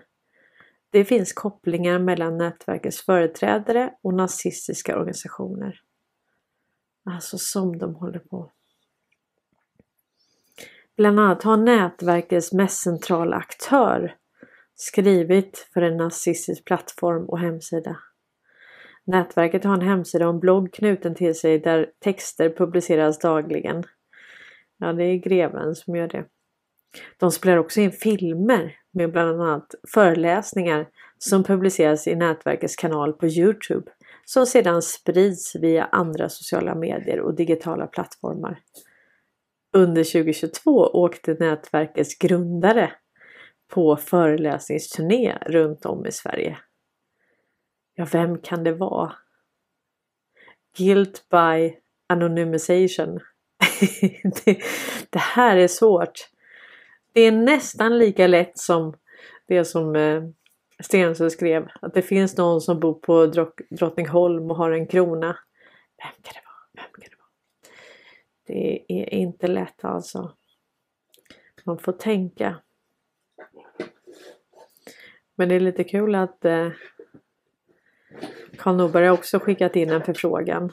[0.90, 5.80] Det finns kopplingar mellan nätverkets företrädare och nazistiska organisationer.
[7.04, 8.50] Alltså som de håller på.
[10.96, 14.14] Bland annat har nätverkets mest centrala aktör
[14.74, 17.96] skrivit för en nazistisk plattform och hemsida.
[19.06, 23.84] Nätverket har en hemsida och en blogg knuten till sig där texter publiceras dagligen.
[24.78, 26.24] Ja, det är greven som gör det.
[27.18, 30.88] De spelar också in filmer med bland annat föreläsningar
[31.18, 33.90] som publiceras i nätverkets kanal på Youtube
[34.24, 38.60] som sedan sprids via andra sociala medier och digitala plattformar.
[39.74, 42.92] Under 2022 åkte nätverkets grundare
[43.68, 46.58] på föreläsningsturné runt om i Sverige.
[47.94, 49.12] Ja, vem kan det vara?
[50.78, 51.74] Guilt by
[52.08, 53.20] anonymization.
[54.44, 54.58] det,
[55.10, 56.28] det här är svårt.
[57.12, 58.94] Det är nästan lika lätt som
[59.48, 60.22] det som eh,
[60.82, 61.68] Stensö skrev.
[61.82, 65.38] Att det finns någon som bor på Drott- Drottningholm och har en krona.
[66.02, 66.84] Vem kan det vara?
[66.84, 67.28] Vem kan det vara?
[68.46, 70.32] Det är inte lätt alltså.
[71.64, 72.60] Man får tänka.
[75.34, 76.70] Men det är lite kul att eh,
[78.58, 80.72] Karl Norberg har också skickat in en förfrågan.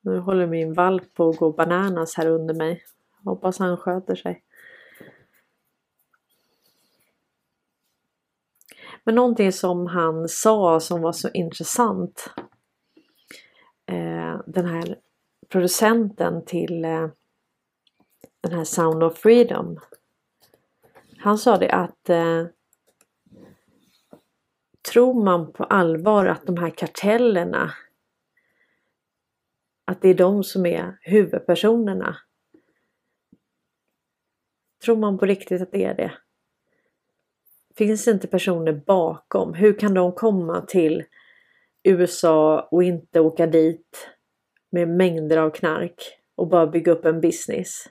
[0.00, 2.84] Nu håller min valp på att gå bananas här under mig.
[3.24, 4.42] Hoppas han sköter sig.
[9.04, 12.30] Men någonting som han sa som var så intressant.
[13.86, 14.98] Eh, den här
[15.48, 17.08] producenten till eh,
[18.40, 19.80] den här Sound of Freedom.
[21.18, 22.46] Han sa det att eh,
[24.92, 27.72] tror man på allvar att de här kartellerna
[29.84, 32.16] att det är de som är huvudpersonerna.
[34.84, 36.12] Tror man på riktigt att det är det?
[37.76, 39.54] Finns inte personer bakom?
[39.54, 41.04] Hur kan de komma till
[41.82, 44.08] USA och inte åka dit
[44.70, 47.88] med mängder av knark och bara bygga upp en business?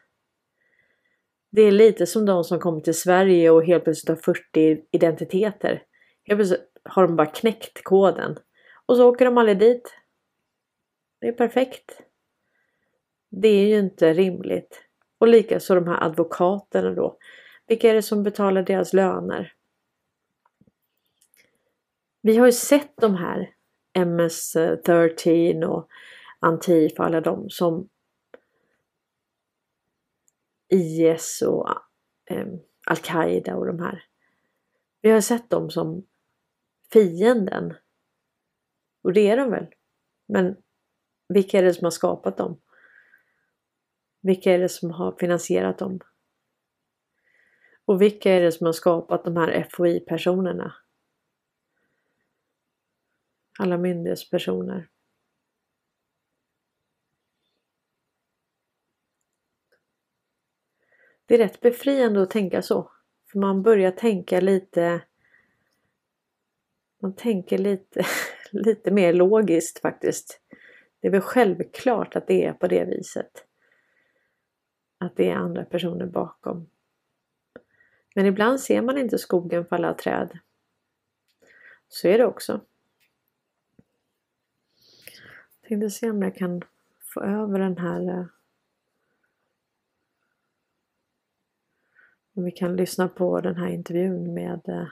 [1.51, 5.83] Det är lite som de som kommer till Sverige och helt plötsligt har 40 identiteter.
[6.23, 8.37] Helt plötsligt har de bara knäckt koden.
[8.85, 9.97] Och så åker de aldrig dit.
[11.21, 12.01] Det är perfekt.
[13.31, 14.81] Det är ju inte rimligt.
[15.17, 17.17] Och likaså de här advokaterna då.
[17.67, 19.53] Vilka är det som betalar deras löner?
[22.21, 23.49] Vi har ju sett de här
[23.97, 25.87] MS-13 och
[26.45, 27.89] Antifa, alla de som
[30.67, 31.69] IS och
[32.25, 32.47] eh,
[32.85, 34.03] Al-Qaida och de här.
[35.01, 36.07] Vi har sett dem som
[36.93, 37.73] fienden.
[39.01, 39.67] Och det är de väl.
[40.25, 40.57] Men
[41.27, 42.61] vilka är det som har skapat dem?
[44.21, 45.99] Vilka är det som har finansierat dem?
[47.85, 50.75] Och vilka är det som har skapat de här FOI-personerna?
[53.59, 54.89] Alla myndighetspersoner.
[61.25, 62.91] Det är rätt befriande att tänka så.
[63.31, 65.01] För man börjar tänka lite
[67.05, 68.05] man tänker lite,
[68.51, 70.41] lite mer logiskt faktiskt.
[70.99, 73.45] Det är väl självklart att det är på det viset.
[74.97, 76.69] Att det är andra personer bakom.
[78.15, 80.39] Men ibland ser man inte skogen för alla träd.
[81.87, 82.61] Så är det också.
[85.61, 86.61] Jag tänkte se om jag kan
[86.99, 88.29] få över den här eh, om
[92.43, 94.87] vi kan lyssna på den här intervjun med eh,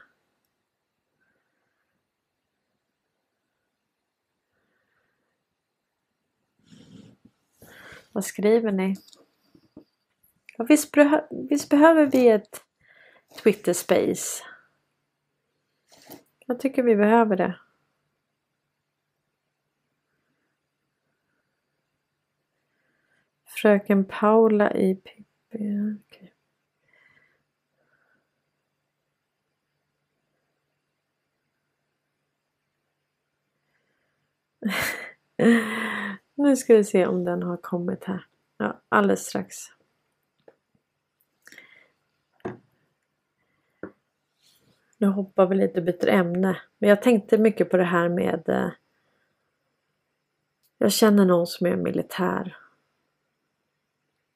[8.12, 8.96] Vad skriver ni?
[10.58, 12.62] Ja, visst, behö visst behöver vi ett
[13.44, 14.44] Twitter Space?
[16.46, 17.60] Jag tycker vi behöver det.
[23.46, 25.26] Fröken Paula i Pippi.
[25.50, 26.23] Okay.
[36.36, 38.26] Nu ska vi se om den har kommit här.
[38.58, 39.56] Ja, alldeles strax.
[44.98, 46.62] Nu hoppar vi lite och byter ämne.
[46.78, 48.70] Men jag tänkte mycket på det här med eh,
[50.78, 52.58] Jag känner någon som är militär.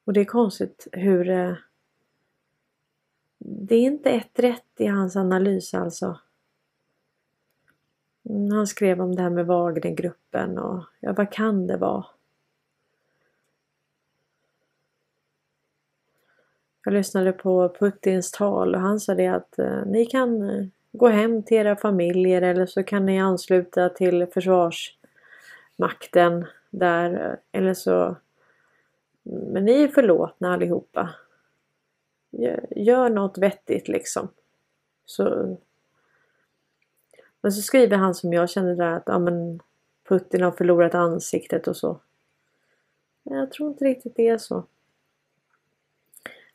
[0.04, 1.54] Och det är konstigt hur eh,
[3.38, 6.20] Det är inte ett rätt i hans analys alltså.
[8.28, 12.06] Han skrev om det här med Wagnergruppen och ja, vad kan det vara?
[16.84, 21.08] Jag lyssnade på Putins tal och han sa det att eh, ni kan eh, gå
[21.08, 28.16] hem till era familjer eller så kan ni ansluta till försvarsmakten där eh, eller så
[29.22, 31.10] men ni är förlåtna allihopa.
[32.30, 34.28] Gör, gör något vettigt liksom.
[35.04, 35.56] Så
[37.40, 39.60] men så skriver han som jag känner där att ja, men
[40.08, 42.00] Putin har förlorat ansiktet och så.
[43.22, 44.64] Jag tror inte riktigt det är så.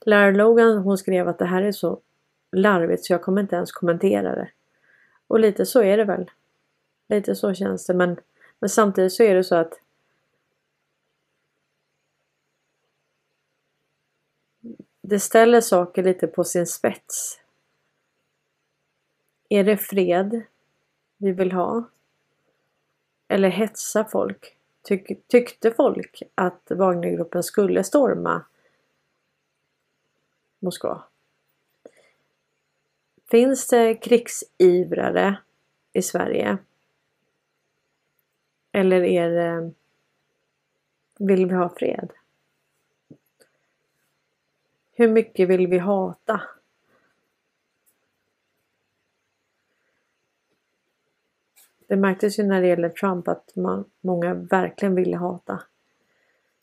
[0.06, 2.00] Lara Logan hon skrev att det här är så
[2.52, 4.50] larvigt så jag kommer inte ens kommentera det.
[5.28, 6.32] Och lite så är det väl.
[7.10, 8.20] Lite så känns det men,
[8.60, 9.80] men samtidigt så är det så att
[15.02, 17.40] det ställer saker lite på sin spets.
[19.50, 20.42] Är det fred
[21.24, 21.84] vi vill ha?
[23.28, 24.58] Eller hetsa folk?
[24.82, 28.46] Tyck, tyckte folk att Wagnergruppen skulle storma
[30.60, 31.04] Moskva?
[33.32, 35.38] Finns det krigsivrare
[35.94, 36.58] i Sverige?
[38.72, 39.72] Eller är det
[41.18, 42.12] vill vi ha fred?
[44.92, 46.42] Hur mycket vill vi hata?
[51.94, 55.64] Det märktes ju när det gäller Trump att man, många verkligen ville hata.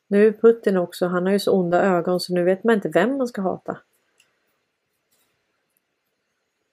[0.07, 2.89] Nu är Putin också, han har ju så onda ögon så nu vet man inte
[2.89, 3.79] vem man ska hata.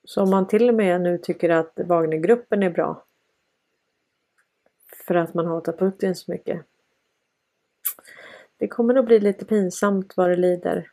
[0.04, 3.04] Så om man till och med nu tycker att Wagnergruppen är bra
[5.08, 6.66] för att man hatar Putin så mycket.
[8.58, 10.92] Det kommer nog bli lite pinsamt vad det lider.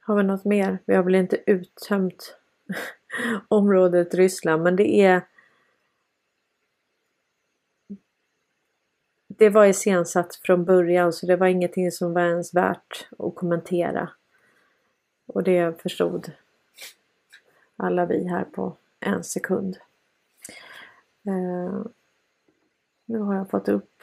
[0.00, 0.78] Har vi något mer?
[0.84, 2.36] Vi har väl inte uttömt
[3.48, 5.22] området Ryssland men det är
[9.38, 14.10] Det var iscensatt från början så det var ingenting som var ens värt att kommentera.
[15.26, 16.32] Och det förstod
[17.76, 19.76] alla vi här på en sekund.
[21.26, 21.84] Eh,
[23.04, 24.02] nu har jag fått upp.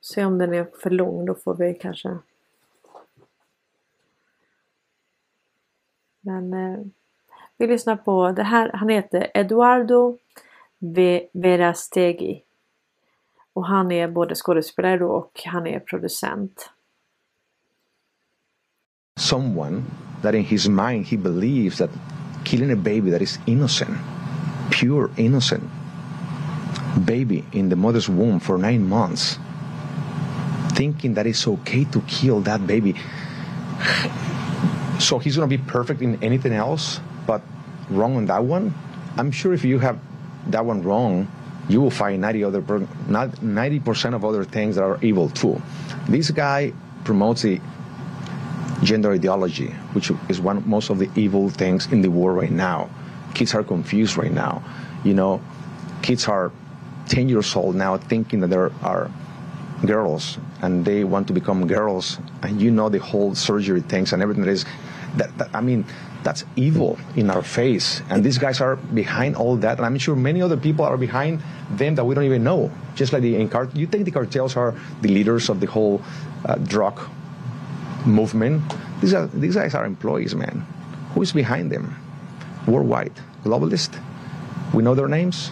[0.00, 2.18] Se om den är för lång, då får vi kanske
[6.26, 6.78] Men eh,
[7.56, 8.70] vi lyssnar på det här.
[8.74, 10.18] Han heter Eduardo
[11.32, 12.42] Verastegi.
[13.52, 16.70] Och han är både skådespelare och han är producent.
[19.16, 19.90] someone
[20.22, 21.90] that in his mind he believes that
[22.44, 23.96] killing a baby that is innocent,
[24.70, 25.64] pure innocent,
[27.04, 29.38] baby in the mother's womb for nine months,
[30.74, 32.94] thinking that it's okay to kill that baby.
[34.98, 37.42] So he's gonna be perfect in anything else, but
[37.90, 38.74] wrong on that one.
[39.16, 39.98] I'm sure if you have
[40.48, 41.28] that one wrong,
[41.68, 45.60] you will find 90 other not 90 percent of other things that are evil too.
[46.08, 46.72] This guy
[47.04, 47.60] promotes the
[48.82, 52.90] gender ideology, which is one most of the evil things in the world right now.
[53.34, 54.62] Kids are confused right now.
[55.04, 55.42] You know,
[56.02, 56.52] kids are
[57.08, 59.10] 10 years old now thinking that there are
[59.84, 64.22] girls and they want to become girls and you know the whole surgery things and
[64.22, 64.64] everything that is
[65.16, 65.84] that, that I mean
[66.22, 68.02] that's evil in our face.
[68.10, 69.78] And these guys are behind all that.
[69.78, 71.40] And I'm sure many other people are behind
[71.70, 72.70] them that we don't even know.
[72.96, 76.02] Just like the in cart- you think the cartels are the leaders of the whole
[76.44, 76.98] uh, drug
[78.04, 78.62] movement?
[79.00, 80.66] These are these guys are employees man.
[81.14, 81.94] Who is behind them?
[82.66, 83.12] Worldwide.
[83.44, 83.98] Globalist
[84.74, 85.50] we know their names.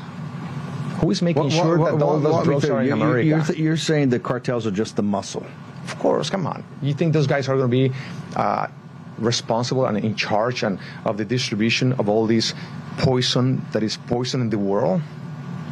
[1.01, 3.25] Who is making What- sure what- that all those drugs are in you- America?
[3.25, 5.47] You're, th- you're saying the cartels are just the muscle.
[5.85, 6.65] Of course, come on.
[6.83, 7.93] You think those guys are going to be
[8.37, 8.67] uh,
[9.19, 12.55] responsible and in charge and of the distribution of all this
[12.99, 15.01] poison that is poison in the world?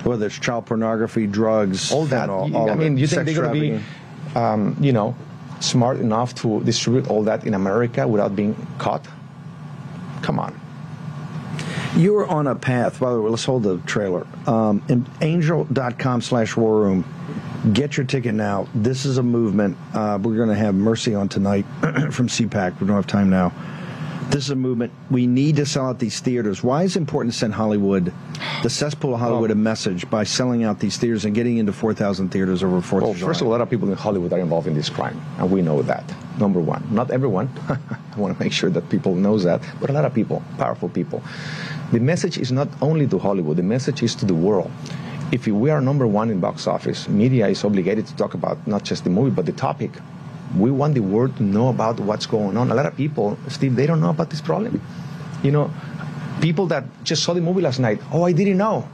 [0.04, 2.28] Whether it's child pornography, drugs, all that.
[2.28, 5.14] All, all I mean, you think they're going to be, um, you know,
[5.60, 9.06] smart enough to distribute all that in America without being caught?
[10.22, 10.60] Come on.
[11.96, 13.00] You are on a path.
[13.00, 14.26] By the way, let's hold the trailer.
[14.46, 14.82] Um,
[15.20, 17.04] angel.com slash war room.
[17.70, 18.66] Get your ticket now.
[18.74, 19.76] This is a movement.
[19.94, 21.62] Uh, we're going to have Mercy on tonight
[22.10, 22.80] from CPAC.
[22.80, 23.52] We don't have time now.
[24.30, 24.92] This is a movement.
[25.12, 26.64] We need to sell out these theaters.
[26.64, 28.12] Why is it important to send Hollywood,
[28.64, 32.30] the cesspool of Hollywood, a message by selling out these theaters and getting into 4,000
[32.30, 34.40] theaters over 4th Well, of first of all, a lot of people in Hollywood are
[34.40, 36.02] involved in this crime, and we know that.
[36.40, 37.48] Number one, not everyone.
[37.68, 40.88] I want to make sure that people knows that, but a lot of people, powerful
[40.88, 41.22] people.
[41.92, 43.58] The message is not only to Hollywood.
[43.58, 44.70] The message is to the world.
[45.32, 48.84] If we are number one in box office, media is obligated to talk about not
[48.84, 49.90] just the movie but the topic.
[50.58, 52.70] We want the world to know about what's going on.
[52.70, 54.82] A lot of people, Steve, they don't know about this problem.
[55.42, 55.70] You know,
[56.42, 57.98] people that just saw the movie last night.
[58.12, 58.86] Oh, I didn't know.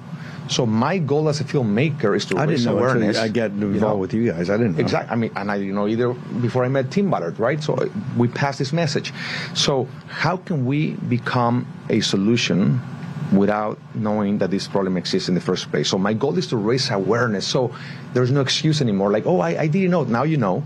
[0.47, 3.18] So my goal as a filmmaker is to I raise know awareness.
[3.18, 4.49] I get involved with you guys.
[4.49, 4.80] I didn't know.
[4.80, 5.11] Exactly.
[5.11, 7.61] I mean, and I didn't know either before I met Tim Ballard, right?
[7.61, 9.12] So we passed this message.
[9.55, 12.80] So how can we become a solution
[13.33, 15.89] without knowing that this problem exists in the first place?
[15.89, 17.47] So my goal is to raise awareness.
[17.47, 17.74] So
[18.14, 19.11] there's no excuse anymore.
[19.11, 20.05] Like, oh, I, I didn't know.
[20.05, 20.64] Now you know.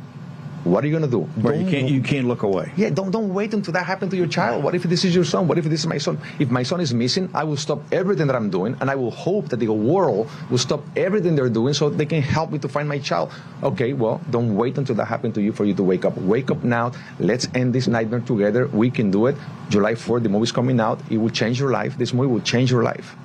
[0.65, 1.29] What are you gonna do?
[1.39, 2.73] Right, you can't you can't look away.
[2.77, 4.63] Yeah, don't don't wait until that happened to your child.
[4.63, 5.49] What if this is your son?
[5.49, 6.19] What if this is my son?
[6.39, 9.11] If my son is missing, I will stop everything that I'm doing, and I will
[9.11, 12.69] hope that the world will stop everything they're doing so they can help me to
[12.69, 13.33] find my child.
[13.63, 16.17] Okay, well, don't wait until that happened to you for you to wake up.
[16.17, 16.93] Wake up now.
[17.19, 18.69] Let's end this nightmare together.
[18.69, 19.37] We can do it.
[19.69, 21.01] July 4th, the movie's coming out.
[21.11, 21.99] It will change your life.
[21.99, 23.17] This movie will change your life.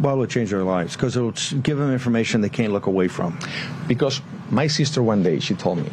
[0.00, 3.38] Well, it'll change their lives because it'll give them information they can't look away from.
[3.86, 5.90] Because my sister one day she told me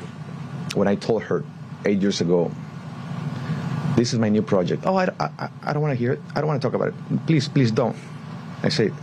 [0.75, 1.43] when I told her
[1.85, 2.51] eight years ago,
[3.95, 4.83] this is my new project.
[4.85, 6.21] Oh, I, I, I don't want to hear it.
[6.35, 7.25] I don't want to talk about it.
[7.25, 7.95] Please, please don't.
[8.63, 8.93] I said,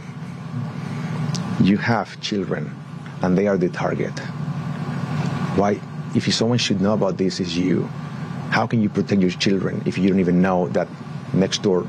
[1.60, 2.74] you have children,
[3.22, 4.16] and they are the target.
[5.56, 5.80] Why?
[6.14, 7.88] If someone should know about this, is you.
[8.50, 10.86] How can you protect your children if you don't even know that
[11.32, 11.86] next door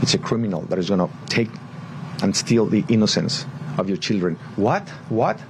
[0.00, 1.50] it's a criminal that is going to take
[2.22, 3.44] and steal the innocence
[3.76, 4.36] of your children?
[4.56, 4.88] What?
[5.08, 5.40] What?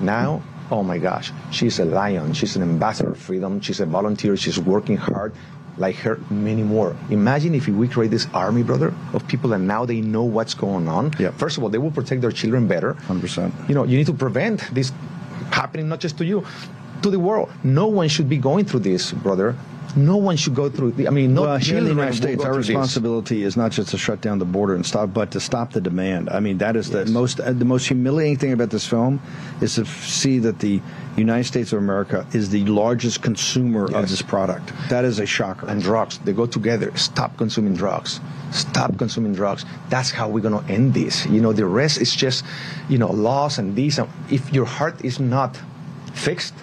[0.00, 0.42] Now?
[0.70, 2.32] Oh my gosh, she's a lion.
[2.34, 3.60] She's an ambassador of freedom.
[3.60, 4.36] She's a volunteer.
[4.36, 5.32] She's working hard.
[5.78, 6.96] Like her, many more.
[7.08, 10.88] Imagine if we create this army, brother, of people and now they know what's going
[10.88, 11.12] on.
[11.20, 11.30] Yeah.
[11.30, 12.94] First of all, they will protect their children better.
[13.06, 13.68] 100%.
[13.68, 14.92] You know, you need to prevent this
[15.52, 16.44] happening not just to you,
[17.02, 17.50] to the world.
[17.62, 19.54] No one should be going through this, brother.
[19.96, 20.92] No one should go through.
[20.92, 22.68] The, I mean, no well, here in the United States, our this.
[22.68, 25.80] responsibility is not just to shut down the border and stop, but to stop the
[25.80, 26.28] demand.
[26.30, 29.20] I mean, that is the most uh, the most humiliating thing about this film
[29.60, 30.80] is to f- see that the
[31.16, 34.72] United States of America is the largest consumer of this product.
[34.88, 35.66] That is a shocker.
[35.66, 36.18] and drugs.
[36.18, 36.96] They go together.
[36.96, 38.20] Stop consuming drugs.
[38.52, 39.64] Stop consuming drugs.
[39.88, 41.26] That's how we're gonna end this.
[41.26, 42.44] You know, the rest is just,
[42.88, 43.98] you know, laws and these.
[43.98, 45.58] And if your heart is not
[46.14, 46.54] fixed,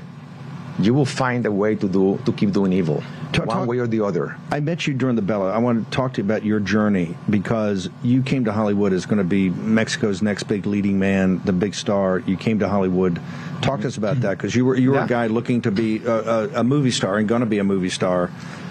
[0.80, 3.02] you will find a way to do to keep doing evil,
[3.46, 4.36] one way or the other.
[4.52, 5.52] I met you during the Bella.
[5.52, 9.06] I want to talk to you about your journey because you came to Hollywood as
[9.06, 12.20] going to be Mexico's next big leading man, the big star.
[12.20, 13.22] You came to Hollywood.
[13.62, 15.06] Talk to us about that because you were you were Yeah.
[15.06, 17.64] a guy looking to be a, a, a movie star and going to be a
[17.64, 18.30] movie star,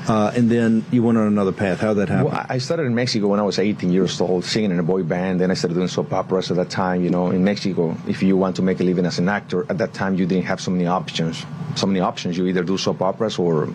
[0.09, 1.81] uh, and then you went on another path.
[1.81, 2.31] How that happen?
[2.31, 4.83] Well, I I started in Mexico when I was 18 years old, singing in a
[4.83, 5.41] boy band.
[5.41, 7.03] Then I started doing soap operas at that time.
[7.03, 9.79] You know, in Mexico, if you want to make a living as an actor, at
[9.79, 11.45] that time you didn't have so many options.
[11.75, 12.39] So many options.
[12.39, 13.69] You either do soap operas or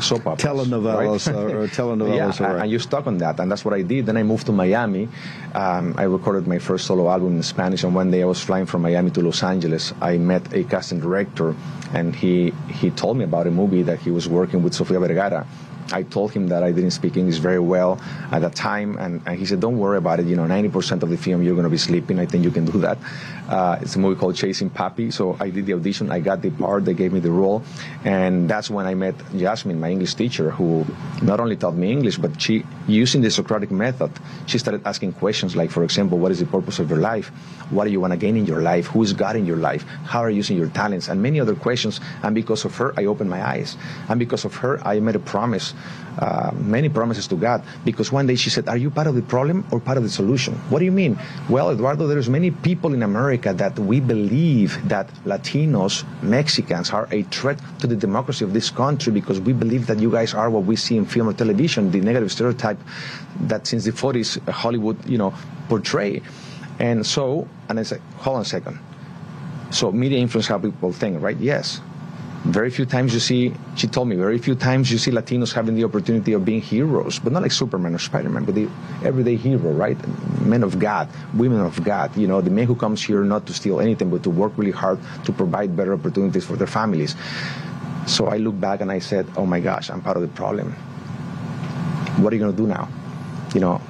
[0.00, 0.44] soap operas.
[0.44, 1.54] Telenovelas right?
[1.54, 2.40] or, or telenovelas.
[2.40, 4.06] yeah, or, and you stuck on that, and that's what I did.
[4.06, 5.08] Then I moved to Miami.
[5.54, 8.66] Um, I recorded my first solo album in Spanish, and one day I was flying
[8.66, 9.92] from Miami to Los Angeles.
[10.00, 11.54] I met a casting director,
[11.92, 15.46] and he he told me about a movie that he was working with Sofia Vergara.
[15.92, 19.38] I told him that I didn't speak English very well at that time, and, and
[19.38, 20.26] he said, "Don't worry about it.
[20.26, 22.18] You know, 90% of the film you're going to be sleeping.
[22.18, 22.98] I think you can do that."
[23.48, 25.12] Uh, it's a movie called Chasing Papi.
[25.12, 26.10] So I did the audition.
[26.10, 26.84] I got the part.
[26.84, 27.62] They gave me the role,
[28.04, 30.84] and that's when I met Jasmine, my English teacher, who
[31.22, 34.10] not only taught me English, but she, using the Socratic method,
[34.46, 37.28] she started asking questions like, for example, what is the purpose of your life?
[37.70, 38.86] What do you want to gain in your life?
[38.88, 39.84] Who is God in your life?
[40.04, 41.08] How are you using your talents?
[41.08, 42.00] And many other questions.
[42.22, 43.76] And because of her, I opened my eyes.
[44.08, 45.74] And because of her, I made a promise,
[46.18, 47.62] uh, many promises to God.
[47.84, 50.10] Because one day she said, "Are you part of the problem or part of the
[50.10, 51.18] solution?" What do you mean?
[51.48, 57.22] Well, Eduardo, there's many people in America that we believe that Latinos, Mexicans are a
[57.24, 60.64] threat to the democracy of this country because we believe that you guys are what
[60.64, 62.78] we see in film or television, the negative stereotype
[63.40, 65.32] that since the 40s Hollywood, you know,
[65.68, 66.22] portray.
[66.78, 68.78] And so, and I said, hold on a second.
[69.70, 71.36] So media influence how people think, right?
[71.36, 71.80] Yes.
[72.44, 75.74] Very few times you see, she told me, very few times you see Latinos having
[75.74, 78.68] the opportunity of being heroes, but not like Superman or Spider-Man, but the
[79.04, 79.98] everyday hero, right?
[80.42, 83.52] Men of God, women of God, you know, the man who comes here not to
[83.52, 87.16] steal anything, but to work really hard to provide better opportunities for their families.
[88.06, 90.72] So I look back and I said, oh my gosh, I'm part of the problem.
[92.22, 92.88] What are you going to do now?
[93.52, 93.82] You know,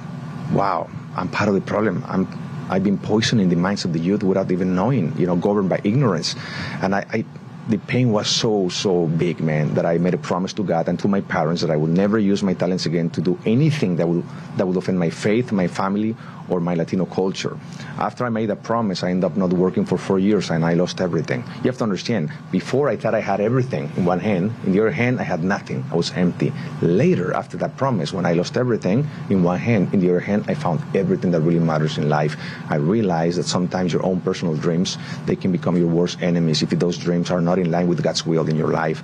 [0.51, 2.03] wow, I'm part of the problem.
[2.07, 2.27] I'm
[2.69, 5.81] I've been poisoning the minds of the youth without even knowing, you know, governed by
[5.83, 6.35] ignorance.
[6.83, 7.25] And I, I
[7.69, 10.97] the pain was so, so big, man, that I made a promise to God and
[10.99, 14.07] to my parents that I would never use my talents again to do anything that
[14.07, 14.25] would
[14.57, 16.15] that would offend my faith, my family,
[16.49, 17.57] or my Latino culture.
[17.97, 20.73] After I made that promise, I ended up not working for four years and I
[20.73, 21.43] lost everything.
[21.63, 24.79] You have to understand, before I thought I had everything in one hand, in the
[24.79, 25.83] other hand, I had nothing.
[25.91, 26.53] I was empty.
[26.81, 30.45] Later, after that promise, when I lost everything in one hand, in the other hand,
[30.47, 32.35] I found everything that really matters in life.
[32.69, 36.69] I realized that sometimes your own personal dreams, they can become your worst enemies if
[36.71, 39.03] those dreams are not in line with God's will in your life.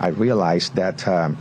[0.00, 1.06] I realized that.
[1.06, 1.36] Um,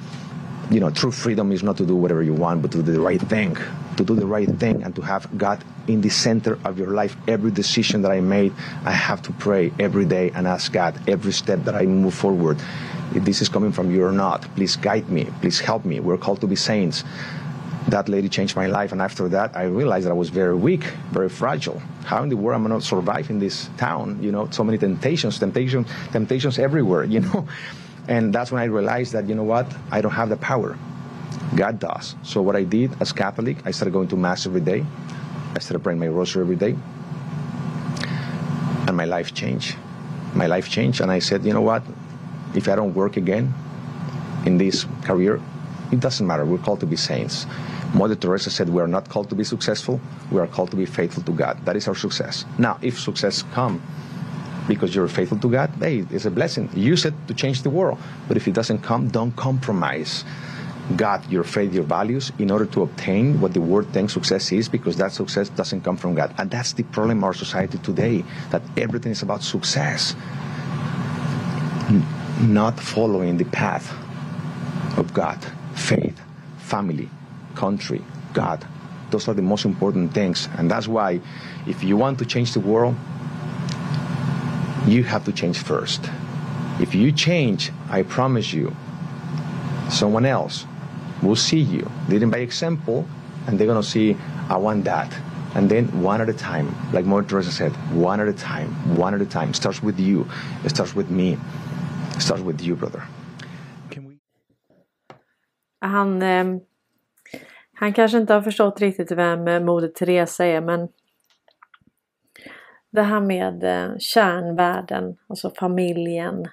[0.72, 3.00] you know, true freedom is not to do whatever you want, but to do the
[3.00, 3.58] right thing.
[3.98, 7.16] To do the right thing and to have God in the center of your life.
[7.28, 8.54] Every decision that I made,
[8.84, 12.58] I have to pray every day and ask God every step that I move forward.
[13.14, 15.30] If this is coming from you or not, please guide me.
[15.42, 16.00] Please help me.
[16.00, 17.04] We're called to be saints.
[17.90, 20.86] That lady changed my life, and after that, I realized that I was very weak,
[21.12, 21.80] very fragile.
[22.04, 24.18] How in the world am I going to survive in this town?
[24.24, 27.04] You know, so many temptations, temptations, temptations everywhere.
[27.04, 27.48] You know,
[28.08, 30.78] And that's when I realized that, you know what, I don't have the power.
[31.56, 32.16] God does.
[32.24, 34.86] So what I did as Catholic, I started going to Mass every day.
[35.56, 36.76] I started praying my rosary every day.
[38.88, 39.76] And my life changed.
[40.34, 41.02] My life changed.
[41.02, 41.84] And I said, you know what,
[42.54, 43.54] if I don't work again
[44.46, 45.42] in this career,
[45.92, 46.46] it doesn't matter.
[46.46, 47.46] We're called to be saints.
[47.94, 50.02] Mother Teresa said we are not called to be successful.
[50.32, 51.64] We are called to be faithful to God.
[51.66, 52.44] That is our success.
[52.58, 53.82] Now, if success come
[54.68, 56.70] because you're faithful to God, hey, it's a blessing.
[56.74, 58.00] Use it to change the world.
[58.28, 60.24] But if it doesn't come, don't compromise
[60.96, 64.70] God, your faith, your values in order to obtain what the world thinks success is
[64.70, 66.34] because that success doesn't come from God.
[66.38, 70.16] And that's the problem our society today, that everything is about success,
[72.42, 73.92] not following the path
[74.98, 75.44] of God,
[75.74, 76.22] faith,
[76.60, 77.10] family,
[77.56, 78.04] country,
[78.34, 78.66] God.
[79.10, 80.50] Those are the most important things.
[80.58, 81.20] And that's why
[81.66, 82.96] if you want to change the world,
[84.88, 86.10] you have to change first.
[86.80, 88.76] If you change, I promise you,
[89.90, 90.66] someone else
[91.22, 93.06] will see you, leading by example,
[93.48, 94.18] and they're gonna see,
[94.50, 95.12] I want that.
[95.56, 99.14] And then one at a time, like Mother Teresa said, one at a time, one
[99.14, 99.50] at a time.
[99.50, 100.28] It Starts with you,
[100.66, 101.38] it starts with me,
[102.16, 103.04] it starts with you, brother.
[103.96, 104.20] We...
[105.82, 106.46] Han, eh,
[107.74, 110.88] han kanske inte har förstått riktigt vem Moder Teresa är men
[112.96, 116.46] det här med eh, kärnvärden, alltså familjen.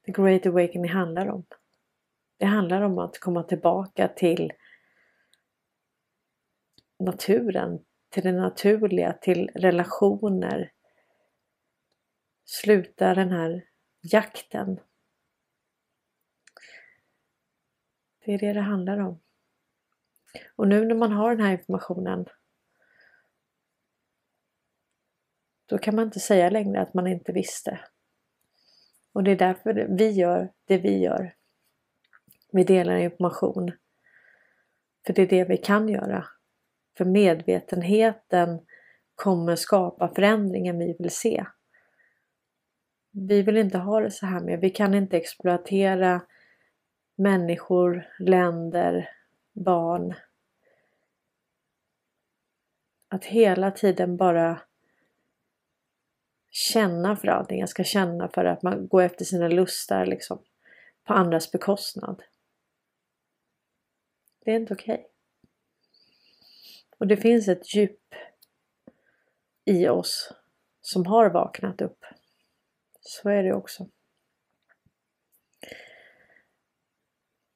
[0.07, 1.44] The Great Awakening handlar om.
[2.38, 4.53] Det handlar om att komma tillbaka till
[6.99, 10.72] naturen, till det naturliga, till relationer.
[12.44, 13.64] Sluta den här
[14.03, 14.80] jakten.
[18.27, 19.20] Det är det det handlar om.
[20.57, 22.27] Och nu när man har den här informationen
[25.66, 27.81] då kan man inte säga längre att man inte visste.
[29.12, 31.35] Och det är därför vi gör det vi gör.
[32.53, 33.72] Vi delar information.
[35.07, 36.27] För det är det vi kan göra.
[36.97, 38.66] För medvetenheten
[39.14, 41.47] kommer skapa förändringen vi vill se.
[43.11, 44.57] Vi vill inte ha det så här mer.
[44.57, 46.22] Vi kan inte exploatera
[47.17, 49.11] människor, länder,
[49.53, 50.14] barn.
[53.09, 54.61] Att hela tiden bara
[56.51, 57.61] känna för allting.
[57.61, 60.39] Jag ska känna för att man går efter sina lustar liksom.
[61.05, 62.23] På andras bekostnad.
[64.45, 64.95] Det är inte okej.
[64.95, 65.05] Okay.
[66.99, 68.14] Och det finns ett djup
[69.64, 70.33] i oss
[70.81, 72.05] som har vaknat upp.
[73.01, 73.89] Så är det också.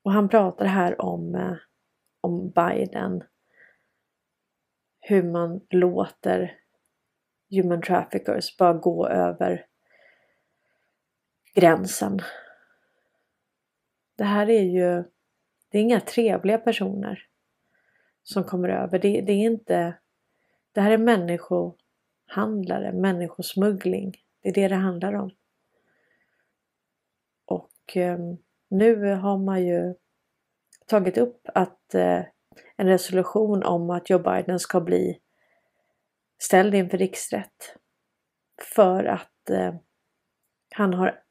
[0.03, 1.57] Och han pratar här om, eh,
[2.21, 3.25] om Biden.
[5.01, 6.61] Hur man låter
[7.51, 9.67] human traffickers bara gå över
[11.55, 12.19] gränsen.
[14.17, 15.05] Det här är ju,
[15.69, 17.27] det är inga trevliga personer
[18.23, 18.99] som kommer över.
[18.99, 19.99] Det, det är inte,
[20.73, 24.17] det här är människohandlare, människosmuggling.
[24.43, 25.31] Det är det det handlar om.
[27.45, 28.39] Och um,
[28.71, 29.95] nu har man ju
[30.87, 32.23] tagit upp att eh,
[32.77, 35.21] en resolution om att Joe Biden ska bli
[36.39, 37.77] ställd inför riksrätt
[38.75, 39.75] för att eh,
[40.75, 41.23] han har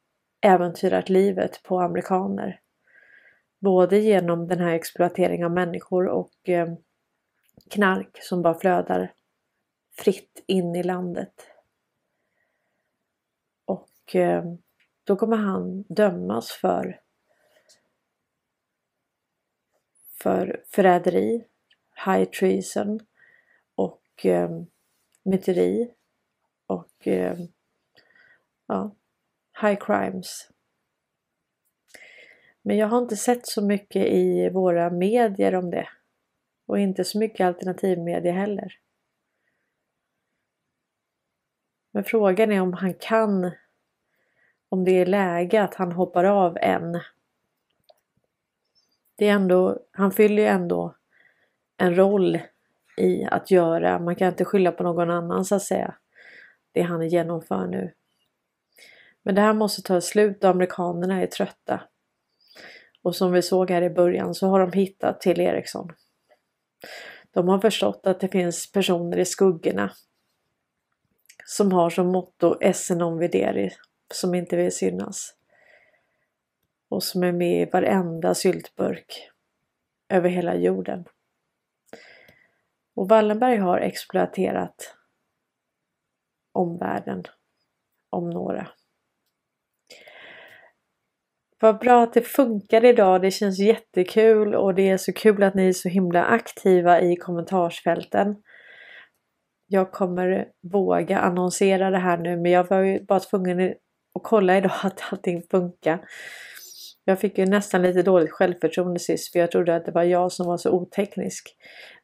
[0.41, 2.59] äventyrat livet på amerikaner.
[3.59, 6.67] Både genom den här exploateringen av människor och eh,
[7.69, 9.13] knark som bara flödar
[9.97, 11.33] fritt in i landet.
[13.65, 14.43] Och eh,
[15.03, 16.99] då kommer han dömas för
[20.23, 21.45] för förräderi,
[22.05, 22.99] high treason
[23.75, 24.49] och eh,
[25.23, 25.93] myteri
[26.67, 27.37] och eh,
[28.67, 28.95] ja,
[29.61, 30.49] high crimes.
[32.61, 35.89] Men jag har inte sett så mycket i våra medier om det.
[36.65, 38.79] Och inte så mycket alternativmedia heller.
[41.91, 43.51] Men frågan är om han kan,
[44.69, 46.99] om det är läge att han hoppar av än.
[49.19, 50.95] Det är ändå, han fyller ju ändå
[51.77, 52.39] en roll
[52.97, 55.95] i att göra, man kan inte skylla på någon annan så att säga,
[56.71, 57.93] det han genomför nu.
[59.23, 61.81] Men det här måste ta slut och amerikanerna är trötta.
[63.01, 65.89] Och som vi såg här i början så har de hittat till Ericsson.
[67.31, 69.91] De har förstått att det finns personer i skuggorna
[71.45, 73.71] som har som motto Esse non videri,
[74.13, 75.38] som inte vill synas.
[76.89, 79.29] Och som är med i varenda syltburk
[80.09, 81.05] över hela jorden.
[82.95, 84.95] Och Wallenberg har exploaterat
[86.53, 87.23] omvärlden
[88.09, 88.67] om några.
[91.61, 93.21] Vad bra att det funkar idag.
[93.21, 97.15] Det känns jättekul och det är så kul att ni är så himla aktiva i
[97.15, 98.35] kommentarsfälten.
[99.67, 103.69] Jag kommer våga annonsera det här nu men jag var ju bara tvungen
[104.15, 106.05] att kolla idag att allting funkar.
[107.09, 110.31] Jag fick ju nästan lite dåligt självförtroende sist för jag trodde att det var jag
[110.31, 111.55] som var så oteknisk.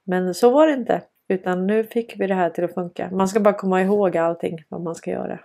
[0.04, 1.02] Men så var det inte.
[1.28, 3.10] Utan nu fick vi det här till att funka.
[3.12, 5.40] Man ska bara komma ihåg allting vad man ska göra.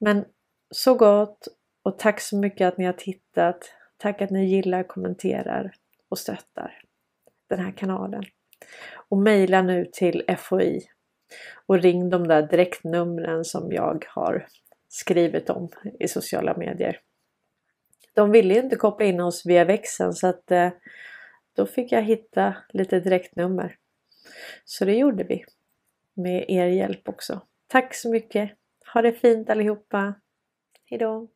[0.00, 0.24] Men
[0.70, 1.48] så gott
[1.82, 3.72] och tack så mycket att ni har tittat.
[3.96, 5.72] Tack att ni gillar, kommenterar
[6.08, 6.82] och stöttar
[7.48, 8.22] den här kanalen.
[9.08, 10.80] Och mejla nu till FOI
[11.66, 14.46] och ring de där direktnumren som jag har
[14.88, 15.68] skrivit om
[16.00, 17.00] i sociala medier.
[18.14, 20.70] De ville ju inte koppla in oss via växeln så att eh,
[21.56, 23.76] då fick jag hitta lite direktnummer.
[24.64, 25.44] Så det gjorde vi.
[26.14, 27.40] Med er hjälp också.
[27.66, 28.50] Tack så mycket!
[28.92, 30.14] Ha det fint allihopa!
[30.84, 31.28] Hejdå!